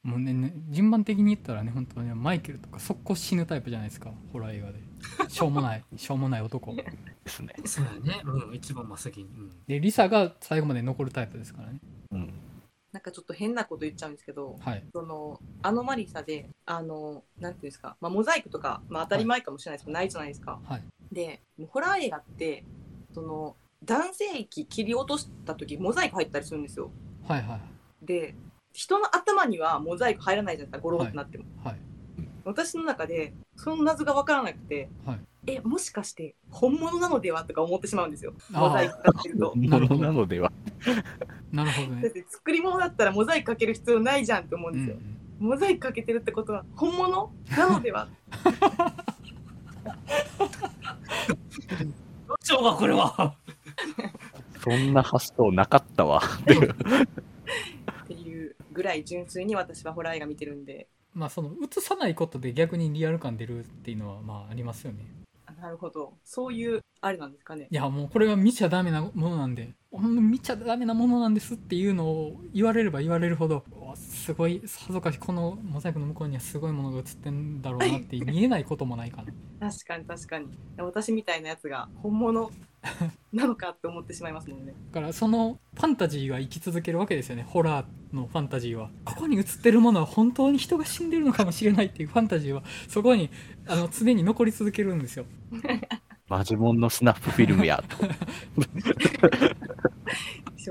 [0.04, 4.80] もうねね順番的に言ったらね本当にマイケルとか速攻死ぬタイプじゃないですかホラー映画で
[5.30, 6.86] しょうもない しょうもない男で
[7.26, 7.56] すね。
[7.66, 8.22] そうやね。
[8.24, 9.24] うん、一番真っ先に。
[9.24, 11.80] うんでリサが最後まで残るタイプですからね
[12.12, 12.34] うん。
[12.96, 14.84] なんかちょっと変なこと言っちゃうんですけどはい。
[14.94, 20.62] そのアノマリサであのなんていうんですか、まあ、モザイクとか、まあ、当たり前かもしれないですけど、ないじゃないですか。
[20.64, 20.84] はい。
[21.12, 22.64] でホラー映画って
[23.14, 26.90] その男性器切り落とした時モザイク入ったりするんですよ。
[27.28, 27.62] はいはい
[28.02, 28.34] で
[28.72, 31.80] 人の頭にはモザイク入らないじゃないですかゴロンってなっても、はい。
[32.46, 38.34] 私の中でその謎が分からなくてはいえもしかして本物なのではとか思ってしまうんですよ。
[38.52, 39.54] モザイクかけると。
[39.56, 40.52] なるほどなのでは。
[41.52, 42.02] なるほどね。
[42.04, 45.02] だって作り物だったらモザイクかける必要ないじゃんって思うんうんですよ、
[45.40, 48.08] モザイクかけてるってことは本物なのでは？
[52.28, 53.36] どうしようか、これは。
[54.64, 56.22] そんな発想なかったわ。
[58.04, 60.88] っていうぐらい純粋に私はホラー映画見てるんで。
[61.14, 65.06] まあその映さないことで逆にリアル感出るっていうのはまあありますよね。
[65.24, 65.25] あ
[65.66, 66.14] なるほど。
[66.24, 67.68] そういうあれなんですかね。
[67.72, 69.74] いやもうこれは見ちゃダメなものなんで。
[69.92, 73.64] ほんま見ちゃダメなものなんですっていうのを言われれば言われるほど
[73.96, 79.72] すごいさぞかしこのモザイクの向こうにはすごいものが映ってんだろうなって見えないこともないかな。
[79.72, 80.48] 確かに確かに。
[80.78, 82.52] 私みたいなやつが本物
[83.34, 84.74] なのかって思ってしまいますもんね。
[84.92, 87.44] だからそのファンタジーが生き続けるわけですよね。
[87.44, 88.90] ホラーのファンタジーは。
[89.04, 92.64] ここに映ってるものは本当に人が死んでるのかもしれないっていうファンタジーは。
[92.88, 93.30] そこに
[93.68, 95.26] あの常に残り続けるんですよ。
[96.28, 97.84] マジモンのスナップフィルムや。
[97.88, 97.98] と。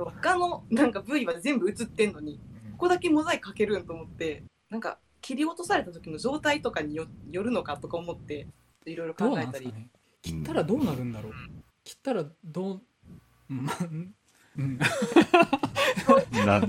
[0.05, 2.41] 他のなんか部位は全部映ってんのに
[2.73, 8.49] ここだけモザイクかけるんと思ってなんか切り落とされた時の状態とかによよるのかとか思って
[8.87, 9.73] いろいろ考えたり。
[10.25, 11.33] 切ったらどうなるんだろう
[11.85, 12.83] 切ったらどう
[13.51, 13.65] うん。
[13.65, 13.79] まあ
[14.57, 14.79] うん
[16.47, 16.69] なん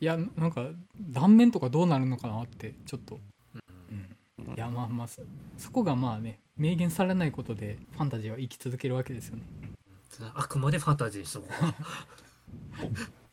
[0.00, 3.20] いやなんか断面とかどうなるのかなってちょっと、
[4.38, 5.22] うん、いやまあまあそ
[5.56, 9.42] そこがまあね明言されないことでファンタジーは生き続けるわけですよね。
[10.34, 13.18] あくまでファンタジーにしとこう。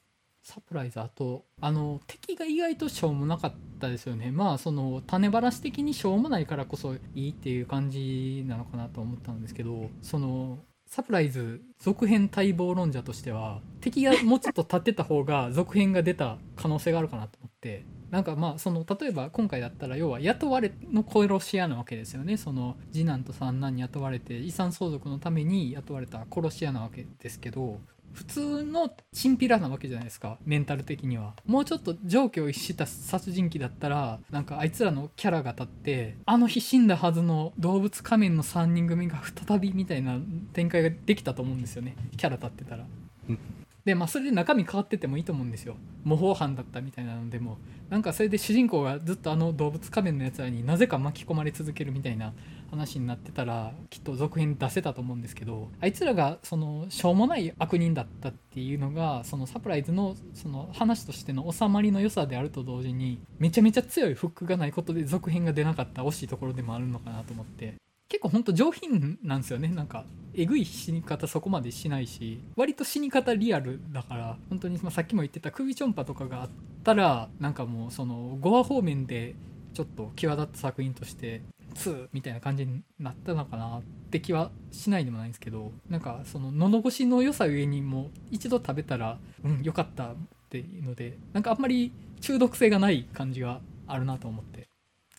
[0.46, 1.00] サプライズ。
[1.00, 4.32] あとあの敵が意外としょうもなかったですよね。
[4.32, 17.84] まあその種ばらし的にしょうもないからこそいいっていう感じなのかなと思ったんですけどそのサプライズ続編待望論者としては敵がもうちょっと立ってた方が続編が出た可能性があるかなと思って。
[18.12, 22.38] なんかまあその例えば今回だったら要は雇われの殺し屋なわけですよね。
[22.38, 27.82] その次男と三男に雇われて遺産相続のために雇われた殺し屋なわけですけど
[28.16, 30.38] 普通のチンピラなわけじゃないですか。
[30.46, 31.34] メンタル的には。
[31.46, 40.18] もうちょっと状況を逸した殺人鬼だったらなんかあいつらのキャラが立ってあの日死んだはずの動物仮面の3人組が再びみたいな
[40.54, 41.96] 展開ができたと思うんですよね。
[42.16, 42.86] キャラ立ってたら。
[43.30, 43.40] うん。
[43.84, 45.76] でまあそれで中身変わっててもいいと思うんですよ。
[46.06, 47.58] 模倣犯だったみたいなのでも。
[47.90, 52.34] なんかそれで主人公がずっとあの動物仮面のやつらになぜか巻き込まれ続けるみたいな
[52.70, 67.76] 話になってたらきっと続編出せたと思うんですけどあいつらがそのしょうもない悪人だったっていうのがそのサプライズのその話としての収まりの良さであると同時にめちゃめちゃ強いフックがないことで続編が出なかった惜しいところでもあるのかなと思って。
[68.08, 69.68] 結構ほんと上品なんですよね。
[69.68, 70.06] なんか
[70.36, 76.50] えぐい死に方そこまでしないし割と死に方リアルだから本当にまあさっきも言ってた首ちょんぱとかがあっ
[76.84, 79.36] たらなんかもうその5話方面で
[79.74, 81.42] ちょっと際立った作品として
[81.76, 90.16] 2みたいな感じになったのかなって気はしないでもないんですけどなんかその喉越しの良さゆえにも一度食べたらうん良かったっ
[90.50, 94.68] ていうのでなんかあんまり中毒性がない感じがあるなと思って。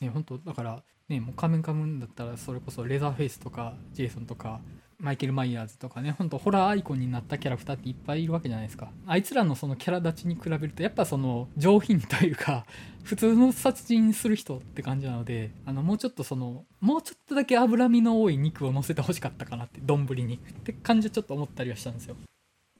[0.00, 4.60] ね本当だからねもう仮面かむんだったらそれこそレザーフェイスとかジェイソンとか
[4.98, 8.90] マイケル・マイヤーズとかねほんとホラーアイコンになったキャラクターっていっぱいいるわけじゃないですか。
[9.06, 12.66] あいつらのそのキャラ立ちに比べるとやっぱその上品というか
[13.04, 20.36] 普通の殺人する人って感じなのであのもうちょっとそのもうちょっとだけ脂身の多い肉を乗せてほしかったかなって丼に。
[20.36, 22.16] って感じはちょっと思ったりはしたんですよ。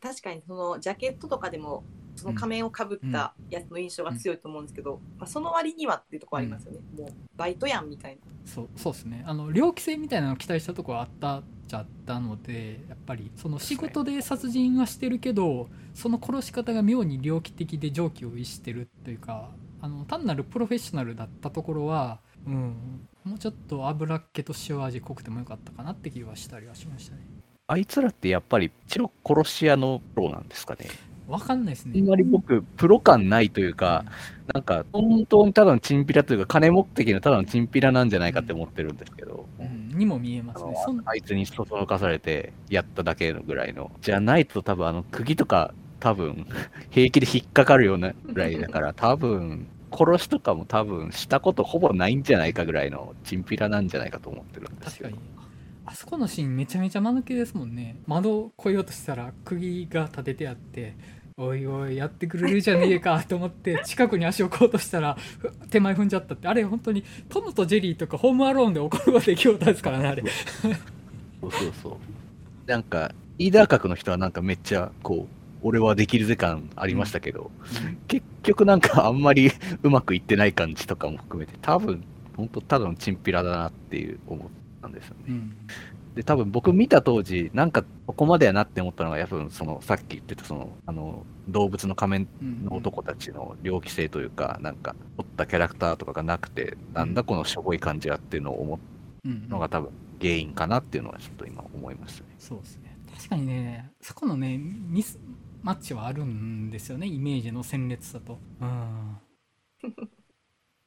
[0.00, 1.84] 確かにそのジャケットとかでも
[2.16, 8.20] その仮面をかぶったやつの印象が強いと思うんですけど、まあ、その割にはっていうところありますよね、もうバイトやんみたいな。
[8.44, 9.22] そうそうですね。
[9.26, 19.50] あの猟奇性みたいなのを期待したところはあったっちゃったのでやっぱりその仕事で殺人はしてるけどその殺し方が妙に猟奇的で常軌を逸してるというか
[19.80, 27.22] あの単なるプロフェッショナルだったところは、うん、もうちょっと油っ気と塩味濃くてもよかったかなって気はしたりはしましたね
[27.68, 30.86] あいつらってやっぱり一応殺し屋のプロなんですかね？
[31.28, 31.98] わかんないですね。
[32.00, 34.04] あんまり僕、プロ感ないというか、
[34.54, 40.74] なんか、本当にただのチンピラというか、金目的のただのチンピラなんじゃないかって思ってるんですけど、うん、にも見えますね。
[40.84, 43.90] そんあいつにそそのかされてやっただけのぐらいの。
[44.02, 46.46] じゃないと多分、あの、釘とか、多分、
[46.90, 55.08] 平気で引っかかるようなぐらいだから、多分、殺しとかも多分、したことほぼないんじゃないかぐらいのチンピラなんじゃないかと思ってるんですよ。
[55.08, 55.36] 確かに。
[55.86, 57.96] あそこのシーンめちゃめちゃ間抜けですもんね。
[58.06, 60.96] 窓越えようとしたら釘が立ててあって
[61.38, 66.48] おいおいやってくれるじゃねえかと思って 近くに足を置こうとしたらふ手前踏んじゃったって。
[66.48, 70.24] あれ本当にトムとジェリーとかホームアローンで起こる出来事ですからねあれ。
[71.42, 71.52] そう。
[71.52, 72.70] そうそう。
[72.70, 77.50] なんか、リーダー格の人はなんかめっちゃ、こう、俺はできるぜ感ありましたけど、
[78.08, 79.50] 結局なんかあんまり
[79.82, 82.02] うまくいってない感じとかも含めて、多分、
[82.34, 84.48] 本当ただのチンピラだなっていう思っ
[84.80, 85.24] たんですよね。
[85.28, 85.56] うん
[86.16, 98.78] で、多分僕見た当時、なんかここまでやなって思ったのが、やっぱその、さっき言ってたその、あの、動物の仮面うんの男たちの猟奇性というか、なんか、取ったキャラクターとかがなくて、なんだこのしょぼい感じはっていうのを思っ
[99.26, 99.90] うんたのが多分
[100.20, 102.28] 原因かなっていうのはちょっと今思いましたね。
[102.38, 102.96] そうですね。
[103.14, 105.18] 確かにねそこのねミス
[105.62, 108.38] マッチはあるんですよねイメージの鮮烈さと。
[108.60, 109.18] うん。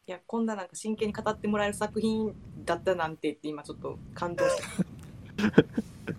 [0.07, 2.33] いやこんななんか真剣に語ってもらえる作品
[2.65, 4.63] だったなんてって今ちょっと感動して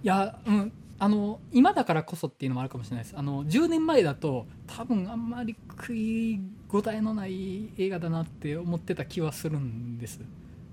[0.02, 0.72] いやうん。
[1.02, 3.16] あの今だからこそっていうのもあるかもしれないです。
[3.16, 6.38] あの10年前だと多分あんまり食い
[6.70, 10.20] 応えのない映画だなって思ってた気はするんです。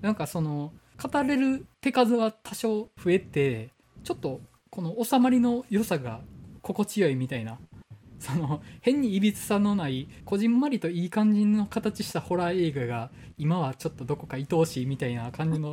[0.02, 3.70] なんかその語れる手数は多少増えて
[4.04, 6.20] ちょっとこの収まりの良さが
[6.60, 7.58] 心地よいみたいな
[8.18, 15.72] その変にいびつさのないこじんまりといい感じの形したホラー映画が今はちょっとどこか愛おしいみたいな感じの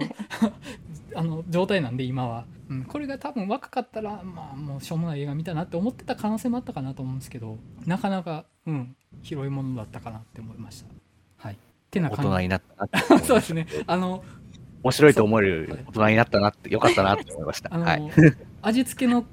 [1.16, 10.88] あの状態なんで今は、うん、これが多分若かったらまあもうしょうもない映画見たなって思ってた可能性もあったかなと思うんですけどなかなかうん広いものだったかなって思いました。
[11.38, 11.54] はい。
[11.54, 11.58] っ
[11.89, 12.32] てな大感じ。
[12.32, 13.68] 人になったなそうですね。
[13.88, 14.24] あの
[14.84, 17.74] 面白いと思える大人になったなって、 よかったなって思いました。
[17.74, 18.12] あの、はい。
[18.62, 19.26] 味付けの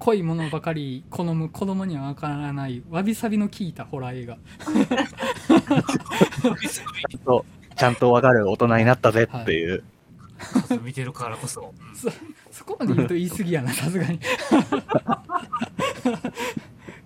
[0.00, 4.38] 濃いものばかり好む子供にはわからないわびさびの効いたホラー映画。
[6.68, 7.44] ちゃんと、
[7.76, 9.84] ちゃんとわかる大人になったぜっていう。
[10.38, 11.72] 数見てるからこそ。
[12.50, 14.18] そこまで言うと言い過ぎやなさすがに。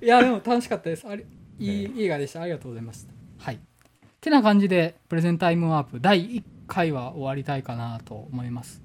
[0.01, 1.07] いやでも楽しかったです。
[1.07, 1.27] あれ
[1.59, 2.41] いい映画でした。
[2.41, 3.13] ありがとうございました。
[3.45, 3.61] はい。
[4.25, 8.84] てな感じでプレゼンタイムワープ第1回は終わりたいかなと思います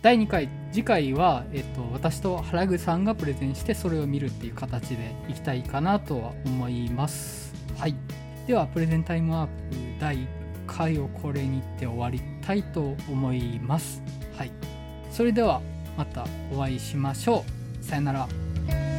[0.00, 7.52] 第2回次回は、えっと、私と原口さんがプレゼンしてそれを見るっていう形でいきたいかなとは思います。
[7.76, 7.96] はい。
[8.46, 9.52] ではプレゼンタイムワープ
[10.00, 10.26] 第1
[10.66, 14.00] 回をこれにて終わりたいと思います。
[14.36, 14.52] はい。
[15.10, 15.60] それでは
[15.96, 17.44] またお会いしましょ
[17.80, 17.84] う。
[17.84, 18.97] さよなら。